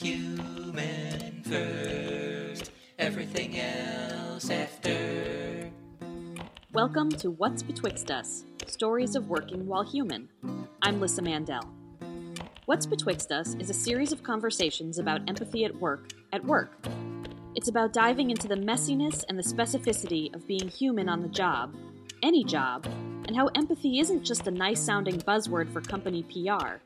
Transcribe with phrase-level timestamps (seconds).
[0.00, 5.72] Human first, everything else after.
[6.72, 10.28] Welcome to What's Betwixt Us Stories of Working While Human.
[10.82, 11.68] I'm Lissa Mandel.
[12.66, 16.78] What's Betwixt Us is a series of conversations about empathy at work, at work.
[17.56, 21.74] It's about diving into the messiness and the specificity of being human on the job,
[22.22, 22.86] any job,
[23.28, 26.76] and how empathy isn't just a nice sounding buzzword for company PR.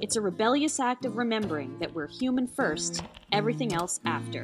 [0.00, 4.42] It's a rebellious act of remembering that we're human first, everything else after.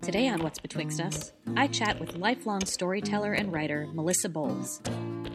[0.00, 4.80] Today on What's Betwixt Us, I chat with lifelong storyteller and writer Melissa Bowles.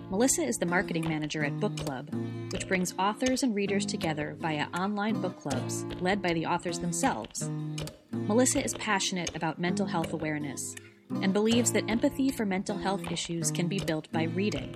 [0.09, 2.09] Melissa is the marketing manager at Book Club,
[2.51, 7.51] which brings authors and readers together via online book clubs led by the authors themselves.
[8.11, 10.75] Melissa is passionate about mental health awareness
[11.21, 14.75] and believes that empathy for mental health issues can be built by reading.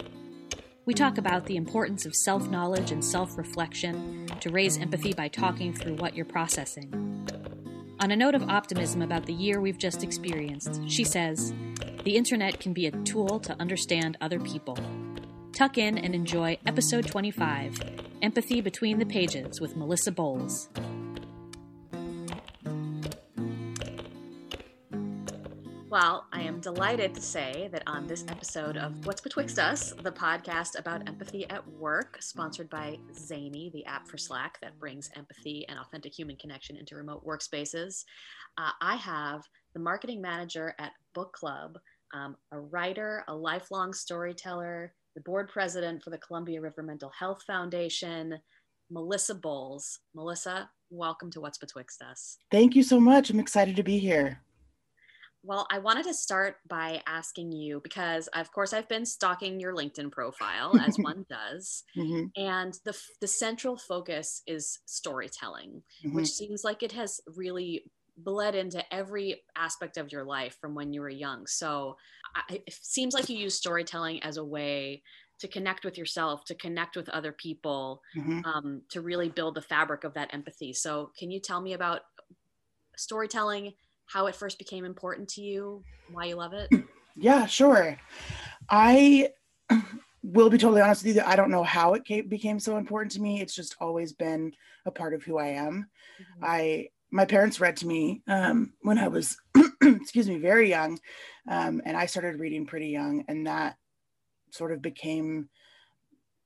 [0.85, 5.27] We talk about the importance of self knowledge and self reflection to raise empathy by
[5.27, 7.17] talking through what you're processing.
[7.99, 11.53] On a note of optimism about the year we've just experienced, she says,
[12.03, 14.77] The internet can be a tool to understand other people.
[15.51, 17.81] Tuck in and enjoy episode 25
[18.21, 20.69] Empathy Between the Pages with Melissa Bowles.
[25.89, 30.11] Well, I am delighted to say that on this episode of What's Betwixt Us, the
[30.11, 35.65] podcast about empathy at work, sponsored by Zany, the app for Slack that brings empathy
[35.69, 38.03] and authentic human connection into remote workspaces,
[38.57, 39.43] uh, I have
[39.73, 41.77] the marketing manager at Book Club,
[42.13, 47.43] um, a writer, a lifelong storyteller, the board president for the Columbia River Mental Health
[47.47, 48.37] Foundation,
[48.91, 49.99] Melissa Bowles.
[50.13, 52.39] Melissa, welcome to What's Betwixt Us.
[52.51, 53.29] Thank you so much.
[53.29, 54.41] I'm excited to be here.
[55.47, 59.73] Well, I wanted to start by asking you because, of course, I've been stalking your
[59.73, 62.25] LinkedIn profile as one does, mm-hmm.
[62.35, 66.17] and the the central focus is storytelling, mm-hmm.
[66.17, 67.85] which seems like it has really
[68.17, 71.47] bled into every aspect of your life from when you were young.
[71.47, 71.95] So
[72.35, 75.01] I, it seems like you use storytelling as a way
[75.39, 78.43] to connect with yourself, to connect with other people, mm-hmm.
[78.43, 80.73] um, to really build the fabric of that empathy.
[80.73, 82.01] So, can you tell me about
[82.97, 83.73] storytelling?
[84.07, 86.69] How it first became important to you, why you love it?
[87.19, 87.97] Yeah, sure.
[88.69, 89.29] I
[90.21, 92.77] will be totally honest with you that I don't know how it came, became so
[92.77, 93.41] important to me.
[93.41, 94.51] It's just always been
[94.85, 95.89] a part of who I am.
[96.21, 96.45] Mm-hmm.
[96.45, 99.37] I my parents read to me um, when I was,
[99.81, 100.99] excuse me, very young,
[101.49, 103.77] um, and I started reading pretty young, and that
[104.51, 105.49] sort of became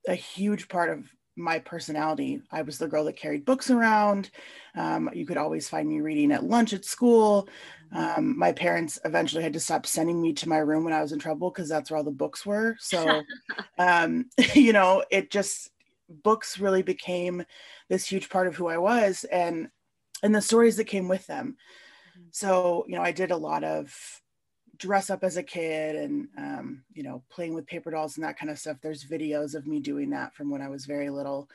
[0.08, 1.06] a huge part of
[1.36, 2.42] my personality.
[2.52, 4.30] I was the girl that carried books around.
[4.76, 7.48] Um, you could always find me reading at lunch at school.
[7.94, 11.12] Um, my parents eventually had to stop sending me to my room when I was
[11.12, 12.76] in trouble because that's where all the books were.
[12.80, 13.22] So,
[13.78, 15.70] um, you know, it just
[16.24, 17.44] books really became
[17.90, 19.70] this huge part of who I was and
[20.24, 21.58] and the stories that came with them.
[22.18, 22.28] Mm-hmm.
[22.32, 24.21] So, you know, I did a lot of
[24.82, 28.38] dress up as a kid and um, you know playing with paper dolls and that
[28.38, 31.48] kind of stuff there's videos of me doing that from when i was very little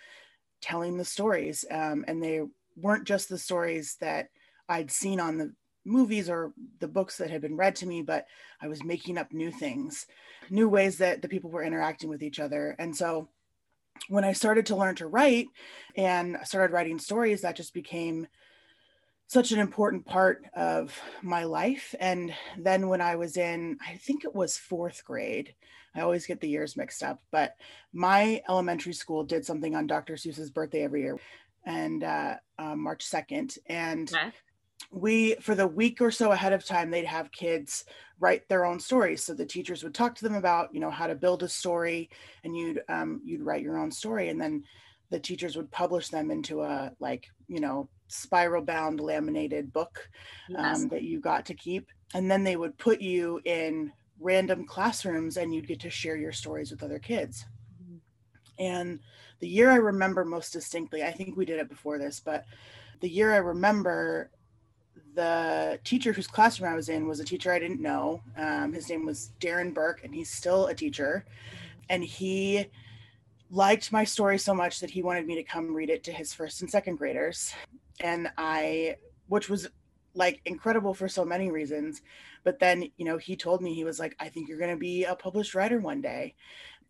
[0.62, 2.40] telling the stories um, and they
[2.76, 4.28] weren't just the stories that
[4.68, 5.52] i'd seen on the
[5.84, 8.26] movies or the books that had been read to me but
[8.62, 10.06] i was making up new things
[10.50, 12.76] new ways that the people were interacting with each other.
[12.78, 13.28] And so
[14.08, 15.46] when i started to learn to write
[15.96, 18.26] and started writing stories that just became
[19.28, 21.94] such an important part of my life.
[21.98, 25.54] And then when I was in, I think it was fourth grade,
[25.94, 27.56] I always get the years mixed up, but
[27.92, 30.14] my elementary school did something on Dr.
[30.14, 31.18] Seuss's birthday every year
[31.64, 33.58] and uh, uh, March 2nd.
[33.66, 34.30] And okay.
[34.92, 37.86] we, for the week or so ahead of time, they'd have kids
[38.20, 39.24] write their own stories.
[39.24, 42.10] So the teachers would talk to them about, you know, how to build a story
[42.44, 44.28] and you'd, um, you'd write your own story.
[44.28, 44.62] And then
[45.10, 50.08] the teachers would publish them into a like you know spiral bound laminated book
[50.48, 50.82] yes.
[50.82, 55.36] um, that you got to keep and then they would put you in random classrooms
[55.36, 57.44] and you'd get to share your stories with other kids
[57.82, 57.96] mm-hmm.
[58.58, 59.00] and
[59.40, 62.44] the year i remember most distinctly i think we did it before this but
[63.00, 64.30] the year i remember
[65.14, 68.88] the teacher whose classroom i was in was a teacher i didn't know um, his
[68.88, 71.84] name was darren burke and he's still a teacher mm-hmm.
[71.90, 72.66] and he
[73.50, 76.32] liked my story so much that he wanted me to come read it to his
[76.32, 77.52] first and second graders.
[78.00, 78.96] And I,
[79.28, 79.68] which was
[80.14, 82.02] like incredible for so many reasons.
[82.44, 84.76] But then, you know, he told me, he was like, I think you're going to
[84.76, 86.34] be a published writer one day.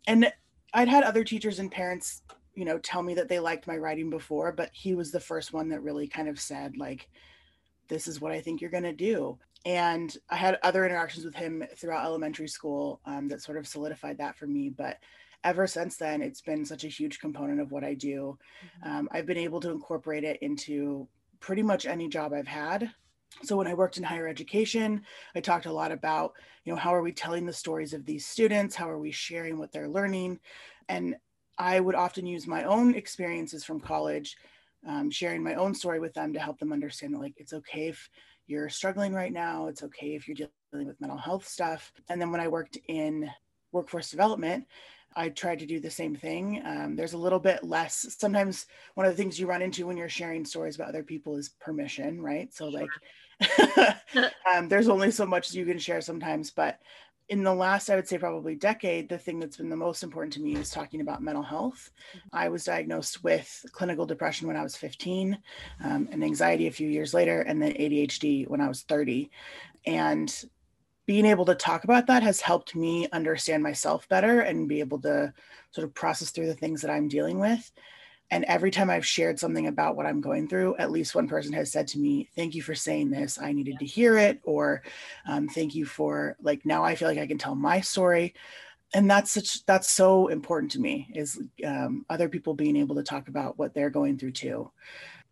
[0.07, 0.33] And
[0.73, 2.23] I'd had other teachers and parents,
[2.55, 5.53] you know, tell me that they liked my writing before, but he was the first
[5.53, 7.09] one that really kind of said, like,
[7.89, 9.39] this is what I think you're going to do.
[9.65, 14.19] And I had other interactions with him throughout elementary school um, that sort of solidified
[14.19, 14.69] that for me.
[14.69, 14.99] But
[15.45, 18.39] ever since then, it's been such a huge component of what I do.
[18.83, 18.91] Mm-hmm.
[18.91, 21.09] Um, I've been able to incorporate it into
[21.41, 22.91] pretty much any job I've had.
[23.43, 25.03] So when I worked in higher education,
[25.35, 26.33] I talked a lot about,
[26.65, 28.75] you know, how are we telling the stories of these students?
[28.75, 30.39] How are we sharing what they're learning?
[30.89, 31.17] And
[31.59, 34.37] I would often use my own experiences from college,
[34.87, 37.89] um, sharing my own story with them to help them understand that, like, it's okay
[37.89, 38.09] if
[38.47, 39.67] you're struggling right now.
[39.67, 41.93] It's okay if you're dealing with mental health stuff.
[42.09, 43.29] And then when I worked in
[43.73, 44.67] workforce development,
[45.17, 46.63] I tried to do the same thing.
[46.65, 48.15] Um, there's a little bit less.
[48.19, 51.37] Sometimes one of the things you run into when you're sharing stories about other people
[51.37, 52.53] is permission, right?
[52.53, 52.91] So, like,
[54.55, 56.51] um, there's only so much you can share sometimes.
[56.51, 56.81] But
[57.29, 60.35] in the last, I would say, probably decade, the thing that's been the most important
[60.35, 61.91] to me is talking about mental health.
[62.11, 62.37] Mm-hmm.
[62.37, 65.37] I was diagnosed with clinical depression when I was 15,
[65.83, 69.31] um, and anxiety a few years later, and then ADHD when I was 30.
[69.87, 70.45] And
[71.07, 75.01] being able to talk about that has helped me understand myself better and be able
[75.01, 75.33] to
[75.71, 77.71] sort of process through the things that I'm dealing with.
[78.33, 81.53] And every time I've shared something about what I'm going through, at least one person
[81.53, 83.39] has said to me, Thank you for saying this.
[83.41, 84.41] I needed to hear it.
[84.43, 84.83] Or
[85.29, 88.35] um, thank you for, like, now I feel like I can tell my story.
[88.95, 93.03] And that's such, that's so important to me is um, other people being able to
[93.05, 94.73] talk about what they're going through too.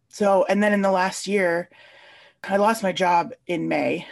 [0.08, 1.70] So, and then in the last year,
[2.44, 4.06] I lost my job in May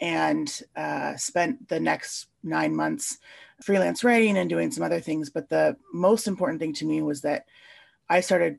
[0.00, 3.18] and uh, spent the next nine months
[3.62, 5.30] freelance writing and doing some other things.
[5.30, 7.46] But the most important thing to me was that
[8.08, 8.58] I started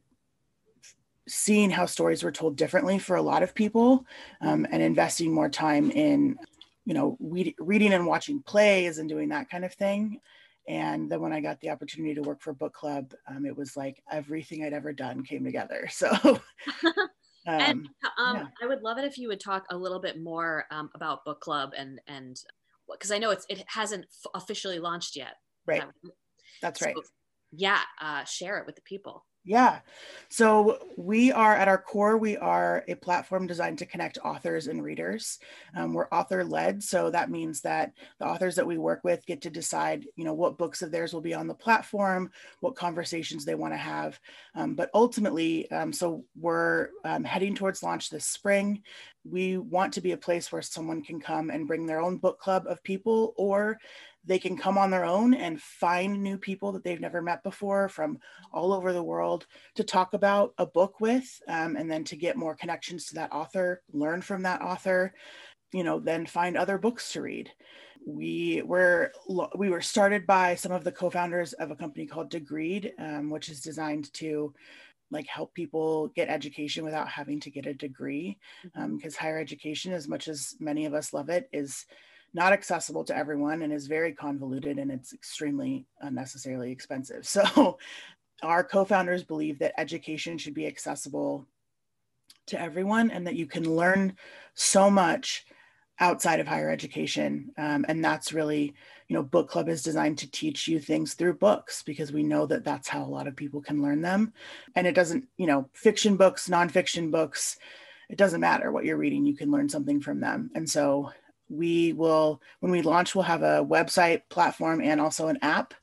[1.28, 4.06] seeing how stories were told differently for a lot of people
[4.42, 6.38] um, and investing more time in,
[6.86, 10.20] you know, read, reading and watching plays and doing that kind of thing.
[10.68, 13.78] And then when I got the opportunity to work for book club, um, it was
[13.78, 15.88] like everything I'd ever done came together.
[15.92, 16.40] So
[17.48, 18.46] Um, and um, yeah.
[18.62, 21.42] I would love it if you would talk a little bit more um, about book
[21.42, 22.36] club and and
[22.92, 25.36] because I know it's it hasn't f- officially launched yet.
[25.66, 25.84] Right.
[26.62, 26.96] That's so, right.
[27.52, 29.26] Yeah, uh, share it with the people.
[29.46, 29.82] Yeah.
[30.30, 34.84] So we are at our core, we are a platform designed to connect authors and
[34.84, 35.38] readers.
[35.76, 36.82] Um, we're author led.
[36.82, 40.34] So that means that the authors that we work with get to decide, you know,
[40.34, 42.32] what books of theirs will be on the platform,
[42.62, 44.20] what conversations they want to have.
[44.56, 48.82] Um, but ultimately, um, so we're um, heading towards launch this spring.
[49.24, 52.40] We want to be a place where someone can come and bring their own book
[52.40, 53.78] club of people or
[54.26, 57.90] they can come on their own and find new people that they've never met before
[57.90, 58.18] from
[58.52, 59.46] all over the world
[59.76, 63.32] to talk about a book with um, and then to get more connections to that
[63.32, 65.14] author learn from that author
[65.74, 67.50] you know then find other books to read
[68.06, 69.12] we were
[69.58, 73.50] we were started by some of the co-founders of a company called degreed um, which
[73.50, 74.54] is designed to
[75.12, 79.06] like help people get education without having to get a degree because mm-hmm.
[79.06, 81.86] um, higher education as much as many of us love it is
[82.36, 87.26] not accessible to everyone and is very convoluted and it's extremely unnecessarily expensive.
[87.36, 87.78] So,
[88.44, 91.48] our co founders believe that education should be accessible
[92.48, 94.18] to everyone and that you can learn
[94.54, 95.46] so much
[96.00, 97.52] outside of higher education.
[97.58, 98.74] Um, and that's really,
[99.08, 102.46] you know, book club is designed to teach you things through books because we know
[102.48, 104.34] that that's how a lot of people can learn them.
[104.76, 107.58] And it doesn't, you know, fiction books, nonfiction books,
[108.10, 110.52] it doesn't matter what you're reading, you can learn something from them.
[110.56, 111.12] And so
[111.50, 115.74] we will when we launch we'll have a website platform and also an app.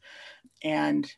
[0.62, 1.10] And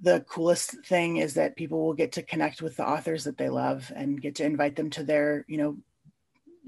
[0.00, 3.48] the coolest thing is that people will get to connect with the authors that they
[3.48, 5.76] love and get to invite them to their you know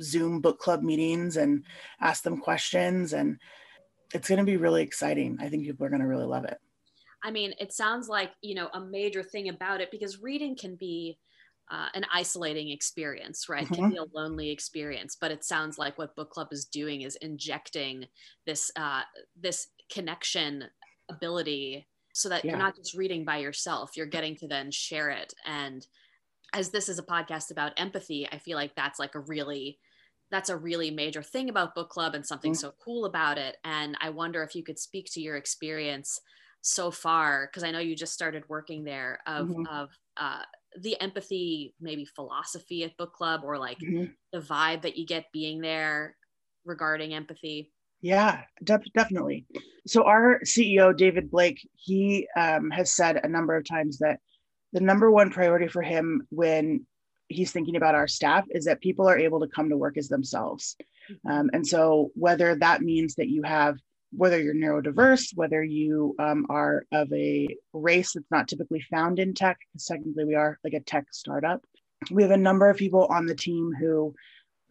[0.00, 1.64] zoom book club meetings and
[2.00, 3.12] ask them questions.
[3.12, 3.38] And
[4.12, 5.38] it's going to be really exciting.
[5.40, 6.58] I think people are going to really love it.
[7.22, 10.76] I mean it sounds like you know a major thing about it because reading can
[10.76, 11.18] be
[11.70, 13.64] uh, an isolating experience, right?
[13.64, 13.74] Mm-hmm.
[13.74, 17.16] Can be a lonely experience, but it sounds like what book club is doing is
[17.16, 18.06] injecting
[18.46, 19.02] this uh,
[19.40, 20.64] this connection
[21.10, 22.50] ability, so that yeah.
[22.50, 23.96] you're not just reading by yourself.
[23.96, 25.34] You're getting to then share it.
[25.46, 25.86] And
[26.52, 29.78] as this is a podcast about empathy, I feel like that's like a really
[30.30, 32.60] that's a really major thing about book club and something mm-hmm.
[32.60, 33.56] so cool about it.
[33.64, 36.20] And I wonder if you could speak to your experience
[36.60, 39.66] so far, because I know you just started working there of mm-hmm.
[39.66, 40.42] of uh,
[40.78, 44.04] the empathy maybe philosophy at book club or like mm-hmm.
[44.32, 46.16] the vibe that you get being there
[46.64, 49.46] regarding empathy yeah de- definitely
[49.86, 54.18] so our ceo david blake he um, has said a number of times that
[54.72, 56.84] the number one priority for him when
[57.28, 60.08] he's thinking about our staff is that people are able to come to work as
[60.08, 60.76] themselves
[61.10, 61.30] mm-hmm.
[61.30, 63.76] um, and so whether that means that you have
[64.16, 69.34] whether you're neurodiverse, whether you um, are of a race that's not typically found in
[69.34, 71.62] tech, because technically we are like a tech startup.
[72.10, 74.14] We have a number of people on the team who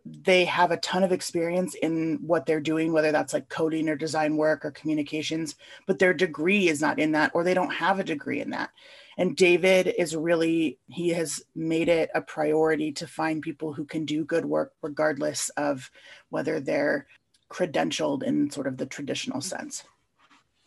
[0.05, 3.95] they have a ton of experience in what they're doing, whether that's like coding or
[3.95, 5.55] design work or communications,
[5.87, 8.69] but their degree is not in that, or they don't have a degree in that.
[9.17, 14.05] And David is really, he has made it a priority to find people who can
[14.05, 15.89] do good work, regardless of
[16.29, 17.07] whether they're
[17.49, 19.83] credentialed in sort of the traditional sense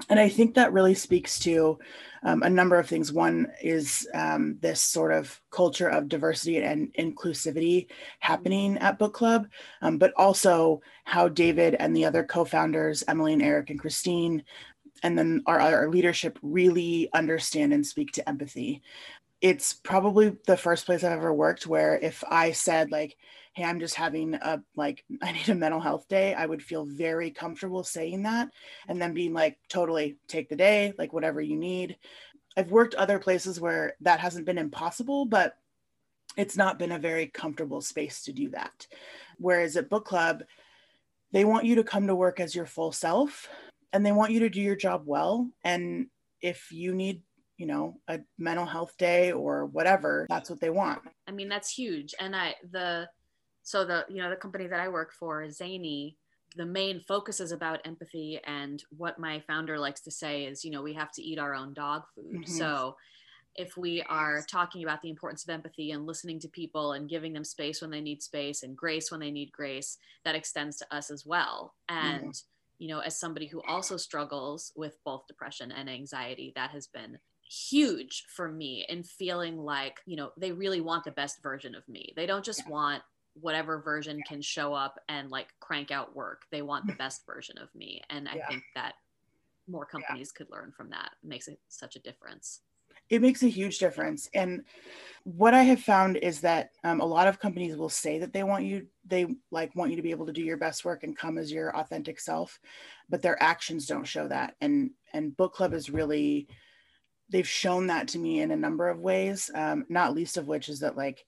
[0.09, 1.79] and I think that really speaks to
[2.23, 3.13] um, a number of things.
[3.13, 7.87] One is um, this sort of culture of diversity and inclusivity
[8.21, 9.49] happening at Book Club,
[9.81, 14.45] um, but also how David and the other co founders, Emily and Eric and Christine,
[15.03, 18.83] and then our, our leadership really understand and speak to empathy.
[19.41, 23.17] It's probably the first place I've ever worked where if I said, like,
[23.57, 26.85] hey i'm just having a like i need a mental health day i would feel
[26.85, 28.49] very comfortable saying that
[28.87, 31.97] and then being like totally take the day like whatever you need.
[32.59, 35.57] I've worked other places where that hasn't been impossible but
[36.37, 38.87] it's not been a very comfortable space to do that.
[39.39, 40.43] Whereas at book club
[41.33, 43.49] they want you to come to work as your full self
[43.93, 45.49] and they want you to do your job well.
[45.65, 46.07] And
[46.41, 47.23] if you need
[47.57, 51.01] you know a mental health day or whatever that's what they want.
[51.27, 52.15] I mean that's huge.
[52.21, 53.09] And i the
[53.67, 56.17] so the you know the company that i work for zany
[56.57, 60.71] the main focus is about empathy and what my founder likes to say is you
[60.71, 62.53] know we have to eat our own dog food mm-hmm.
[62.53, 62.97] so
[63.57, 67.33] if we are talking about the importance of empathy and listening to people and giving
[67.33, 70.95] them space when they need space and grace when they need grace that extends to
[70.95, 72.85] us as well and mm-hmm.
[72.85, 77.19] you know as somebody who also struggles with both depression and anxiety that has been
[77.49, 81.89] huge for me in feeling like you know they really want the best version of
[81.89, 82.73] me they don't just yeah.
[82.73, 83.03] want
[83.41, 86.43] whatever version can show up and like crank out work.
[86.51, 88.03] They want the best version of me.
[88.11, 88.47] And I yeah.
[88.49, 88.95] think that
[89.69, 90.39] more companies yeah.
[90.39, 91.11] could learn from that.
[91.23, 92.61] It makes it such a difference.
[93.09, 94.29] It makes a huge difference.
[94.35, 94.65] And
[95.23, 98.43] what I have found is that um, a lot of companies will say that they
[98.43, 101.17] want you, they like want you to be able to do your best work and
[101.17, 102.59] come as your authentic self,
[103.09, 104.57] but their actions don't show that.
[104.61, 106.49] And and book club is really,
[107.29, 109.51] they've shown that to me in a number of ways.
[109.55, 111.25] Um, not least of which is that like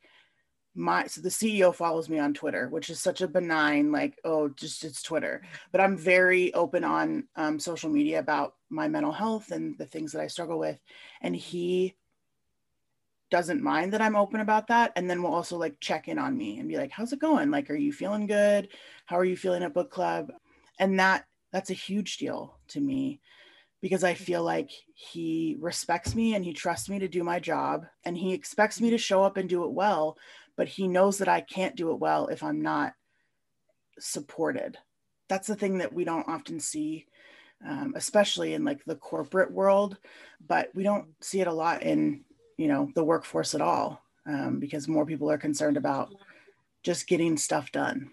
[0.75, 4.48] my so the CEO follows me on Twitter, which is such a benign like oh
[4.48, 9.50] just it's Twitter, but I'm very open on um, social media about my mental health
[9.50, 10.78] and the things that I struggle with,
[11.20, 11.96] and he
[13.30, 16.37] doesn't mind that I'm open about that, and then will also like check in on
[16.37, 17.50] me and be like, how's it going?
[17.50, 18.68] Like, are you feeling good?
[19.06, 20.32] How are you feeling at book club?
[20.78, 23.20] And that that's a huge deal to me
[23.80, 27.87] because I feel like he respects me and he trusts me to do my job
[28.04, 30.16] and he expects me to show up and do it well
[30.59, 32.93] but he knows that I can't do it well if I'm not
[34.00, 34.77] supported.
[35.29, 37.07] That's the thing that we don't often see,
[37.67, 39.97] um, especially in like the corporate world,
[40.45, 42.25] but we don't see it a lot in,
[42.57, 46.12] you know, the workforce at all um, because more people are concerned about
[46.83, 48.11] just getting stuff done.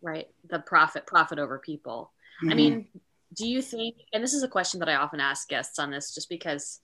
[0.00, 0.28] Right.
[0.48, 2.12] The profit, profit over people.
[2.42, 2.50] Mm-hmm.
[2.50, 2.86] I mean,
[3.36, 6.14] do you think, and this is a question that I often ask guests on this
[6.14, 6.80] just because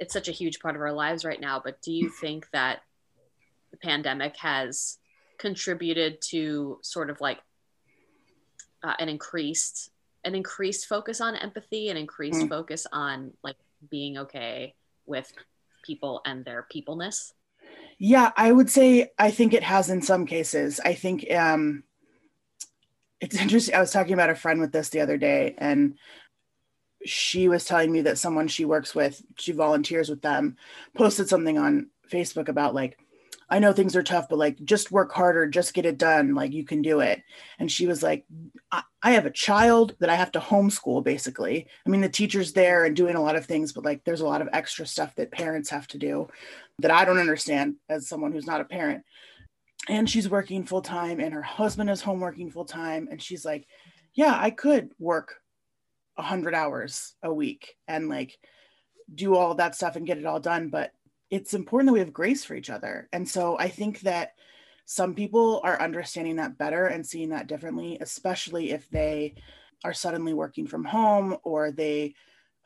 [0.00, 2.80] it's such a huge part of our lives right now, but do you think that
[3.70, 4.98] the pandemic has
[5.38, 7.38] contributed to sort of like
[8.82, 9.90] uh, an increased
[10.24, 12.48] an increased focus on empathy and increased mm.
[12.48, 13.56] focus on like
[13.90, 14.74] being okay
[15.06, 15.32] with
[15.84, 17.32] people and their peopleness
[17.98, 21.82] yeah i would say i think it has in some cases i think um
[23.20, 25.94] it's interesting i was talking about a friend with this the other day and
[27.04, 30.56] she was telling me that someone she works with she volunteers with them
[30.96, 32.98] posted something on facebook about like
[33.48, 36.34] I know things are tough, but like just work harder, just get it done.
[36.34, 37.22] Like you can do it.
[37.58, 38.24] And she was like,
[38.72, 41.68] I, I, have a child that I have to homeschool basically.
[41.86, 44.26] I mean, the teacher's there and doing a lot of things, but like there's a
[44.26, 46.28] lot of extra stuff that parents have to do
[46.80, 49.04] that I don't understand as someone who's not a parent.
[49.88, 53.06] And she's working full time and her husband is home working full time.
[53.10, 53.68] And she's like,
[54.14, 55.36] yeah, I could work
[56.16, 58.36] a hundred hours a week and like
[59.14, 60.68] do all that stuff and get it all done.
[60.68, 60.90] But
[61.30, 63.08] it's important that we have grace for each other.
[63.12, 64.34] And so I think that
[64.84, 69.34] some people are understanding that better and seeing that differently, especially if they
[69.84, 72.14] are suddenly working from home or they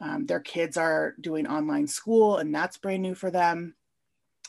[0.03, 3.75] um, their kids are doing online school and that's brand new for them.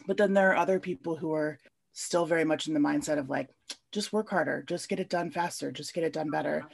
[0.08, 1.60] But then there are other people who are
[1.94, 3.50] still very much in the mindset of like,
[3.92, 6.66] just work harder, just get it done faster, just get it done better,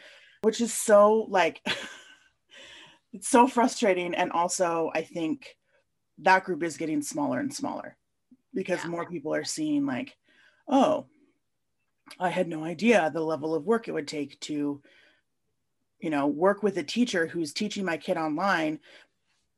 [0.44, 1.62] which is so like,
[3.14, 4.14] it's so frustrating.
[4.14, 5.58] And also, I think
[6.20, 7.96] that group is getting smaller and smaller
[8.54, 8.90] because yeah.
[8.90, 10.16] more people are seeing like
[10.68, 11.06] oh
[12.20, 14.82] i had no idea the level of work it would take to
[16.00, 18.80] you know work with a teacher who's teaching my kid online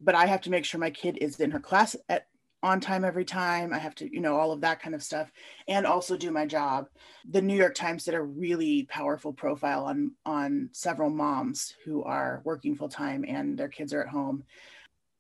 [0.01, 2.27] but i have to make sure my kid is in her class at
[2.61, 3.73] on time every time.
[3.73, 5.31] I have to, you know, all of that kind of stuff
[5.67, 6.87] and also do my job.
[7.29, 12.41] The New York Times did a really powerful profile on on several moms who are
[12.43, 14.43] working full time and their kids are at home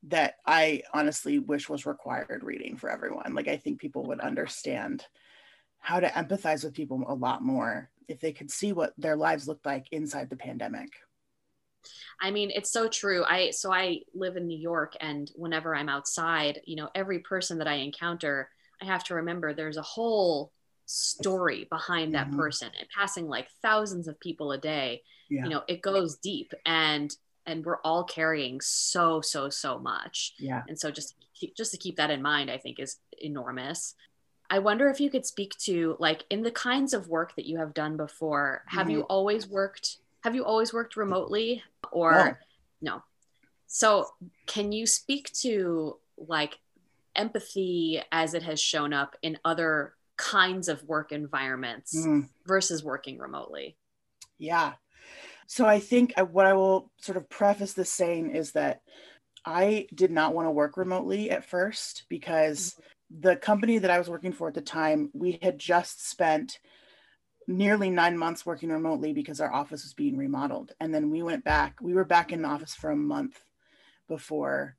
[0.03, 3.33] that I honestly wish was required reading for everyone.
[3.33, 5.05] Like I think people would understand
[5.79, 9.47] how to empathize with people a lot more if they could see what their lives
[9.47, 10.89] looked like inside the pandemic.
[12.21, 13.23] I mean, it's so true.
[13.23, 17.57] I so I live in New York and whenever I'm outside, you know, every person
[17.59, 18.49] that I encounter,
[18.81, 20.51] I have to remember there's a whole
[20.85, 22.39] story behind that mm-hmm.
[22.39, 25.03] person and passing like thousands of people a day.
[25.29, 25.43] Yeah.
[25.43, 27.15] You know, it goes deep and
[27.49, 30.33] and we're all carrying so so so much.
[30.37, 30.63] Yeah.
[30.67, 31.15] And so just
[31.55, 33.95] just to keep that in mind, I think is enormous.
[34.49, 37.57] I wonder if you could speak to like in the kinds of work that you
[37.57, 38.97] have done before, have mm-hmm.
[38.97, 42.39] you always worked have you always worked remotely or
[42.81, 42.95] no.
[42.95, 43.03] no?
[43.67, 44.07] So,
[44.47, 46.57] can you speak to like
[47.15, 52.27] empathy as it has shown up in other kinds of work environments mm.
[52.45, 53.77] versus working remotely?
[54.37, 54.73] Yeah.
[55.51, 58.81] So, I think uh, what I will sort of preface this saying is that
[59.43, 63.21] I did not want to work remotely at first because mm-hmm.
[63.21, 66.59] the company that I was working for at the time, we had just spent
[67.47, 70.73] nearly nine months working remotely because our office was being remodeled.
[70.79, 73.39] And then we went back, we were back in the office for a month
[74.07, 74.77] before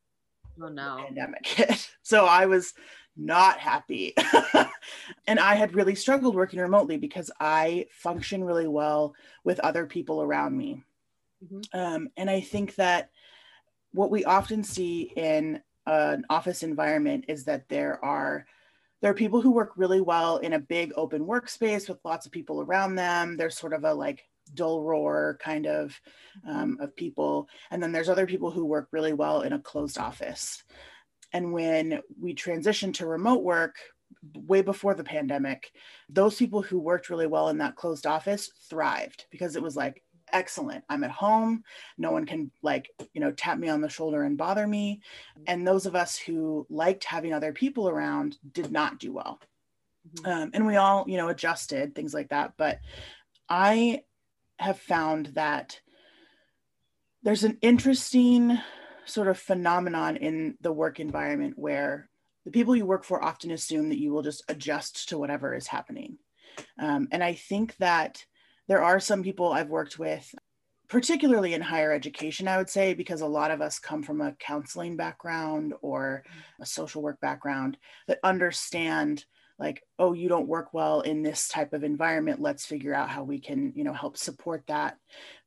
[0.63, 0.99] oh, no.
[0.99, 1.91] the pandemic hit.
[2.03, 2.75] So I was
[3.17, 4.15] not happy.
[5.27, 9.15] and I had really struggled working remotely because I function really well
[9.45, 10.83] with other people around me.
[11.45, 11.79] Mm-hmm.
[11.79, 13.11] Um, and I think that
[13.93, 18.47] what we often see in an office environment is that there are
[19.01, 22.33] there are people who work really well in a big open workspace with lots of
[22.33, 23.37] people around them.
[23.37, 24.25] There's sort of a like
[24.55, 25.99] dull roar kind of
[26.47, 27.49] um, of people.
[27.71, 30.65] And then there's other people who work really well in a closed office.
[31.33, 33.77] And when we transitioned to remote work,
[34.35, 35.71] way before the pandemic,
[36.09, 40.03] those people who worked really well in that closed office thrived because it was like,
[40.33, 40.85] excellent.
[40.89, 41.65] I'm at home.
[41.99, 45.01] No one can like, you know, tap me on the shoulder and bother me.
[45.47, 49.41] And those of us who liked having other people around did not do well.
[50.17, 50.31] Mm-hmm.
[50.31, 52.55] Um, and we all, you know, adjusted things like that.
[52.57, 52.81] But
[53.49, 54.03] I
[54.59, 55.81] have found that
[57.23, 58.59] there's an interesting
[59.05, 62.09] sort of phenomenon in the work environment where
[62.45, 65.67] the people you work for often assume that you will just adjust to whatever is
[65.67, 66.19] happening.
[66.79, 68.25] Um, and I think that
[68.69, 70.35] there are some people I've worked with,
[70.89, 74.35] particularly in higher education, I would say, because a lot of us come from a
[74.39, 76.25] counseling background or
[76.61, 77.77] a social work background
[78.09, 79.25] that understand
[79.61, 83.23] like oh you don't work well in this type of environment let's figure out how
[83.23, 84.99] we can you know help support that.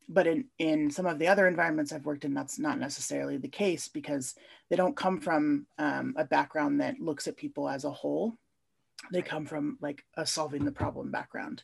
[0.08, 3.48] But in in some of the other environments i've worked in that's not necessarily the
[3.48, 4.34] case because
[4.70, 8.38] they don't come from um, a background that looks at people as a whole.
[9.12, 11.62] They come from like a solving the problem background.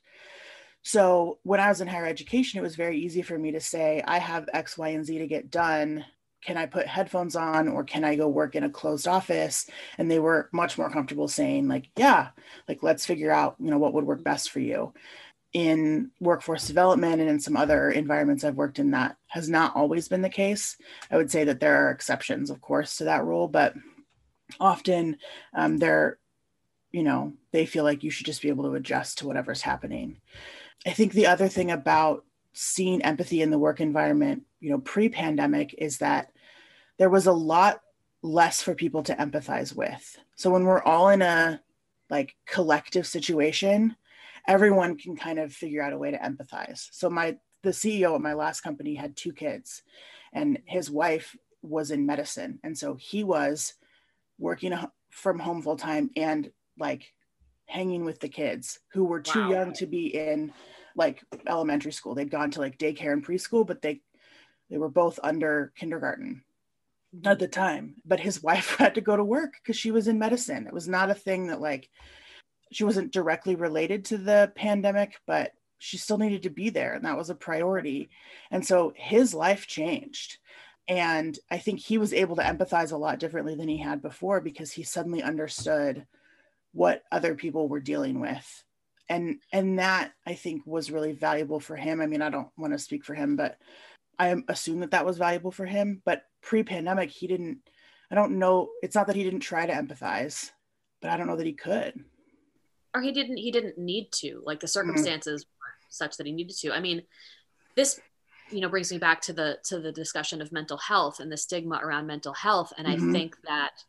[0.83, 4.03] So when I was in higher education, it was very easy for me to say,
[4.07, 6.05] I have X, Y, and Z to get done.
[6.43, 9.67] Can I put headphones on or can I go work in a closed office?
[9.99, 12.29] And they were much more comfortable saying, like, yeah,
[12.67, 14.95] like let's figure out, you know, what would work best for you.
[15.53, 20.09] In workforce development and in some other environments I've worked in, that has not always
[20.09, 20.77] been the case.
[21.11, 23.75] I would say that there are exceptions, of course, to that rule, but
[24.59, 25.17] often
[25.53, 26.19] um, they're,
[26.93, 30.21] you know, they feel like you should just be able to adjust to whatever's happening.
[30.87, 35.75] I think the other thing about seeing empathy in the work environment, you know, pre-pandemic
[35.79, 36.31] is that
[36.99, 37.81] there was a lot
[38.23, 40.19] less for people to empathize with.
[40.37, 41.61] So when we're all in a
[42.11, 43.97] like collective situation,
[44.47, 46.89] everyone can kind of figure out a way to empathize.
[46.93, 49.83] So my the CEO of my last company had two kids
[50.33, 53.75] and his wife was in medicine and so he was
[54.39, 54.73] working
[55.11, 57.13] from home full time and like
[57.67, 59.51] hanging with the kids who were too wow.
[59.51, 60.53] young to be in
[60.97, 62.15] like elementary school.
[62.15, 64.01] They'd gone to like daycare and preschool, but they
[64.71, 66.43] they were both under kindergarten
[67.13, 67.39] at mm-hmm.
[67.39, 67.97] the time.
[68.05, 70.67] But his wife had to go to work because she was in medicine.
[70.67, 71.89] It was not a thing that like
[72.73, 77.05] she wasn't directly related to the pandemic, but she still needed to be there and
[77.05, 78.11] that was a priority.
[78.51, 80.39] And so his life changed.
[80.87, 84.41] And I think he was able to empathize a lot differently than he had before
[84.41, 86.07] because he suddenly understood
[86.73, 88.65] what other people were dealing with
[89.09, 92.73] and and that i think was really valuable for him i mean i don't want
[92.73, 93.59] to speak for him but
[94.21, 97.59] i assume that that was valuable for him but pre-pandemic he didn't
[98.11, 100.51] i don't know it's not that he didn't try to empathize
[101.01, 102.05] but i don't know that he could
[102.95, 104.73] or he didn't he didn't need to like the mm-hmm.
[104.73, 105.51] circumstances mm-hmm.
[105.61, 107.03] were such that he needed to i mean
[107.77, 108.01] this
[108.51, 111.37] you know brings me back to the to the discussion of mental health and the
[111.37, 113.09] stigma around mental health and mm-hmm.
[113.09, 113.85] i think that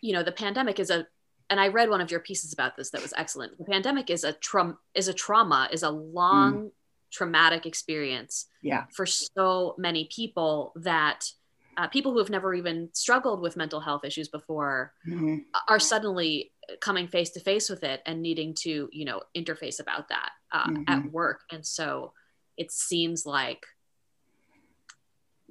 [0.00, 1.06] you know the pandemic is a
[1.50, 4.24] and i read one of your pieces about this that was excellent the pandemic is
[4.24, 6.70] a trauma is a trauma is a long mm.
[7.10, 11.30] Traumatic experience yeah for so many people that
[11.76, 15.38] uh, people who have never even struggled with mental health issues before mm-hmm.
[15.68, 20.08] are suddenly coming face to face with it and needing to you know interface about
[20.08, 20.82] that uh, mm-hmm.
[20.88, 22.12] at work and so
[22.56, 23.66] it seems like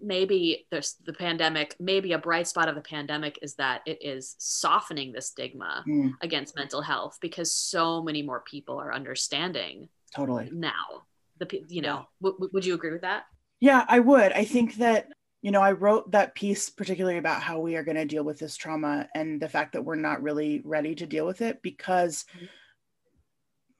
[0.01, 4.35] maybe there's the pandemic maybe a bright spot of the pandemic is that it is
[4.39, 6.11] softening the stigma mm.
[6.21, 11.05] against mental health because so many more people are understanding totally now
[11.39, 13.23] the you know w- would you agree with that
[13.59, 15.07] yeah i would i think that
[15.41, 18.39] you know i wrote that piece particularly about how we are going to deal with
[18.39, 22.25] this trauma and the fact that we're not really ready to deal with it because
[22.35, 22.45] mm-hmm.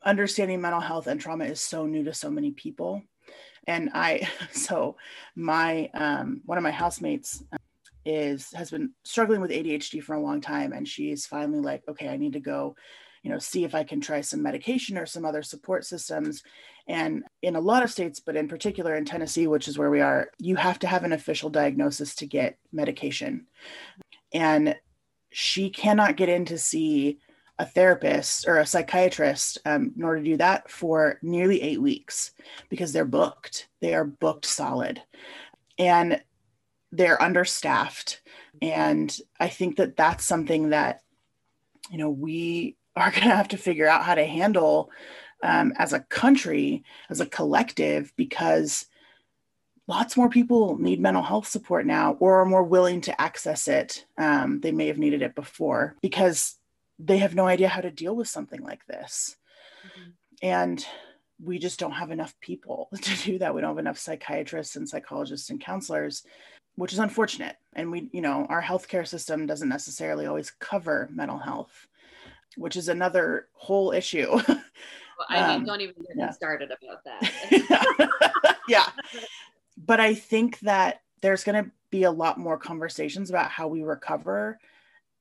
[0.03, 3.01] understanding mental health and trauma is so new to so many people
[3.67, 4.97] and I, so
[5.35, 7.57] my, um, one of my housemates uh,
[8.05, 10.73] is, has been struggling with ADHD for a long time.
[10.73, 12.75] And she's finally like, okay, I need to go,
[13.25, 16.43] you know, see if I can try some medication or some other support systems.
[16.87, 19.99] And in a lot of states, but in particular in Tennessee, which is where we
[19.99, 23.47] are, you have to have an official diagnosis to get medication.
[24.31, 24.75] And
[25.31, 27.17] she cannot get in to see
[27.57, 32.31] a therapist or a psychiatrist um, in order to do that for nearly eight weeks
[32.69, 33.69] because they're booked.
[33.81, 35.01] They are booked solid
[35.79, 36.21] and
[36.91, 38.21] they're understaffed.
[38.61, 41.01] And I think that that's something that,
[41.89, 44.89] you know, we are going to have to figure out how to handle
[45.43, 48.85] um, as a country, as a collective, because
[49.87, 54.05] lots more people need mental health support now or are more willing to access it.
[54.17, 56.55] Um, they may have needed it before because
[56.97, 59.35] they have no idea how to deal with something like this.
[59.85, 60.09] Mm-hmm.
[60.41, 60.85] And
[61.43, 63.53] we just don't have enough people to do that.
[63.53, 66.23] We don't have enough psychiatrists and psychologists and counselors,
[66.75, 67.57] which is unfortunate.
[67.73, 71.87] And we, you know, our healthcare system doesn't necessarily always cover mental health,
[72.57, 74.29] which is another whole issue.
[74.31, 74.61] well,
[75.29, 76.31] I mean, um, don't even get yeah.
[76.31, 78.59] started about that.
[78.67, 78.89] yeah.
[79.77, 83.83] But I think that there's going to be a lot more conversations about how we
[83.83, 84.57] recover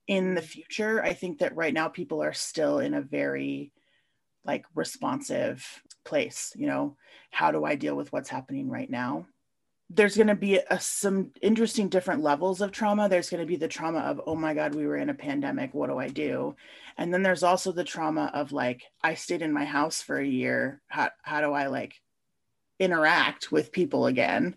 [0.07, 3.71] in the future i think that right now people are still in a very
[4.45, 6.95] like responsive place you know
[7.31, 9.25] how do i deal with what's happening right now
[9.95, 13.07] there's going to be a, some interesting different levels of trauma.
[13.07, 15.73] There's going to be the trauma of oh my god we were in a pandemic
[15.73, 16.55] what do i do?
[16.97, 20.27] And then there's also the trauma of like i stayed in my house for a
[20.27, 20.81] year.
[20.87, 21.95] How, how do i like
[22.79, 24.55] interact with people again?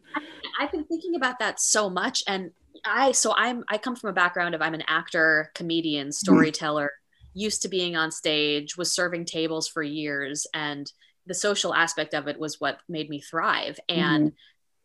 [0.61, 2.51] I've been thinking about that so much and
[2.85, 6.13] I so I'm I come from a background of I'm an actor, comedian, hmm.
[6.13, 6.91] storyteller,
[7.35, 10.91] used to being on stage, was serving tables for years and
[11.27, 13.79] the social aspect of it was what made me thrive.
[13.89, 14.37] And mm-hmm.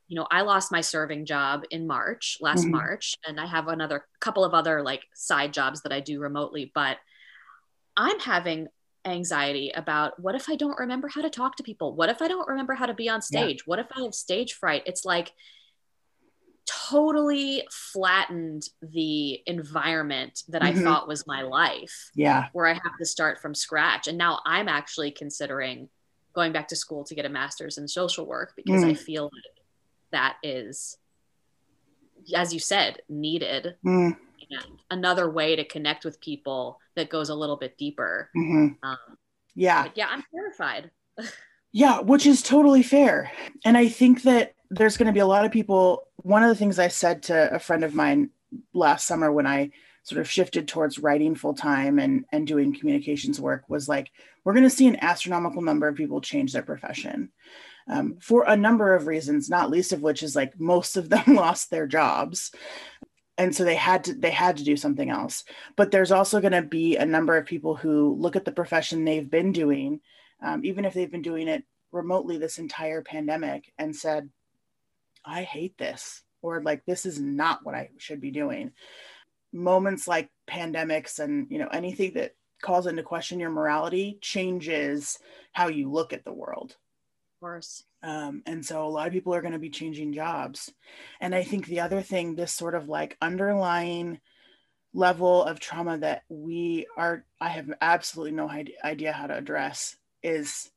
[0.08, 2.72] You know, I lost my serving job in March, last mm-hmm.
[2.72, 6.72] March, and I have another couple of other like side jobs that I do remotely,
[6.74, 6.98] but
[7.96, 8.68] I'm having
[9.06, 11.96] anxiety about what if I don't remember how to talk to people?
[11.96, 13.58] What if I don't remember how to be on stage?
[13.58, 13.64] Yeah.
[13.66, 14.84] What if I have stage fright?
[14.86, 15.32] It's like
[16.66, 20.80] totally flattened the environment that mm-hmm.
[20.80, 22.12] I thought was my life.
[22.16, 22.48] Yeah.
[22.54, 24.08] Where I have to start from scratch.
[24.08, 25.90] And now I'm actually considering
[26.34, 28.90] going back to school to get a master's in social work because mm.
[28.90, 29.63] I feel that
[30.14, 30.98] that is,
[32.34, 33.76] as you said, needed.
[33.86, 34.18] Mm.
[34.50, 38.30] And another way to connect with people that goes a little bit deeper.
[38.36, 38.88] Mm-hmm.
[38.88, 38.98] Um,
[39.56, 39.90] yeah.
[39.96, 40.92] Yeah, I'm terrified.
[41.72, 43.32] yeah, which is totally fair.
[43.66, 46.04] And I think that there's going to be a lot of people.
[46.18, 48.30] One of the things I said to a friend of mine
[48.74, 49.72] last summer when I
[50.04, 54.12] sort of shifted towards writing full time and, and doing communications work was like,
[54.44, 57.32] we're going to see an astronomical number of people change their profession
[57.88, 61.24] um, for a number of reasons, not least of which is like most of them
[61.28, 62.52] lost their jobs.
[63.38, 65.44] And so they had to they had to do something else.
[65.76, 69.04] But there's also going to be a number of people who look at the profession
[69.04, 70.02] they've been doing,
[70.42, 74.30] um, even if they've been doing it remotely this entire pandemic, and said,
[75.26, 78.72] I hate this, or like, this is not what I should be doing.
[79.52, 85.20] Moments like pandemics and, you know, anything that calls into question your morality changes
[85.52, 86.76] how you look at the world.
[87.44, 87.84] Course.
[88.02, 90.72] Um, and so a lot of people are going to be changing jobs.
[91.20, 94.22] And I think the other thing, this sort of like underlying
[94.94, 100.72] level of trauma that we are, I have absolutely no idea how to address is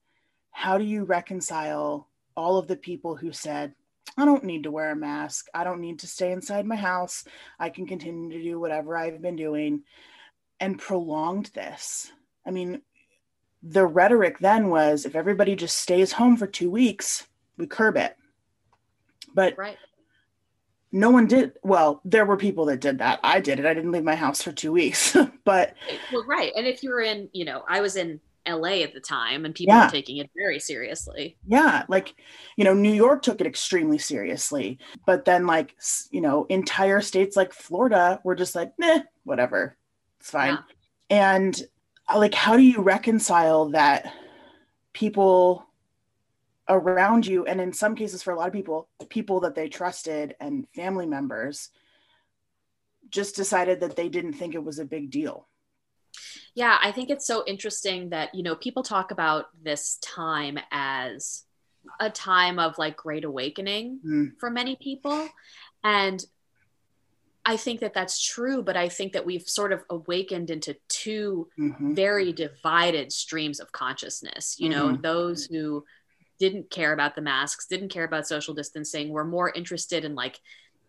[0.51, 3.73] how do you reconcile all of the people who said,
[4.19, 5.47] I don't need to wear a mask.
[5.55, 7.23] I don't need to stay inside my house.
[7.61, 9.85] I can continue to do whatever I've been doing
[10.59, 12.11] and prolonged this.
[12.45, 12.83] I mean,
[13.69, 17.27] the rhetoric then was if everybody just stays home for two weeks,
[17.57, 18.17] we curb it.
[19.35, 19.77] But right.
[20.93, 23.21] no one did well there were people that did that.
[23.23, 23.67] I did it.
[23.67, 25.75] I didn't leave my house for two weeks but
[26.13, 26.53] well right.
[26.57, 29.55] And if you were in you know i was in la at the time and
[29.55, 29.87] people Yeah.
[29.87, 31.37] were taking it very seriously.
[31.47, 32.15] Yeah like
[32.57, 35.75] you know new york took it extremely seriously but then like
[36.11, 39.77] you know entire states like florida were just like meh whatever.
[40.21, 40.59] It's fine.
[41.11, 41.65] And uh,
[42.15, 44.13] like how do you reconcile that
[44.93, 45.67] people
[46.69, 50.35] around you and in some cases for a lot of people people that they trusted
[50.41, 51.71] and family members
[53.09, 55.47] just decided that they didn't think it was a big deal
[56.55, 61.45] Yeah, I think it's so interesting that, you know, people talk about this time as
[62.01, 64.33] a time of like great awakening Mm.
[64.41, 65.29] for many people.
[65.85, 66.25] And
[67.49, 71.49] I think that that's true, but I think that we've sort of awakened into two
[71.57, 71.95] Mhm.
[71.95, 74.59] very divided streams of consciousness.
[74.59, 75.03] You know, Mhm.
[75.03, 75.85] those who
[76.39, 80.41] didn't care about the masks, didn't care about social distancing, were more interested in like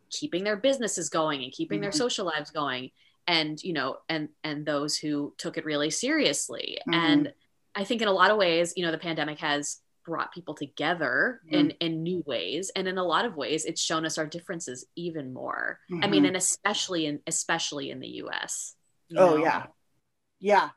[0.10, 1.98] keeping their businesses going and keeping their Mhm.
[1.98, 2.91] social lives going.
[3.28, 6.80] And, you know, and and those who took it really seriously.
[6.91, 7.34] And
[7.76, 11.41] I think in a lot of ways, you know, the pandemic has brought people together
[11.52, 14.86] in in new ways and in a lot of ways it's shown us our differences
[14.96, 16.28] even more i mean Mhm.
[16.30, 18.76] and especially in especially in the us
[19.15, 19.43] Oh know?
[19.43, 19.65] yeah.
[20.39, 20.70] Yeah.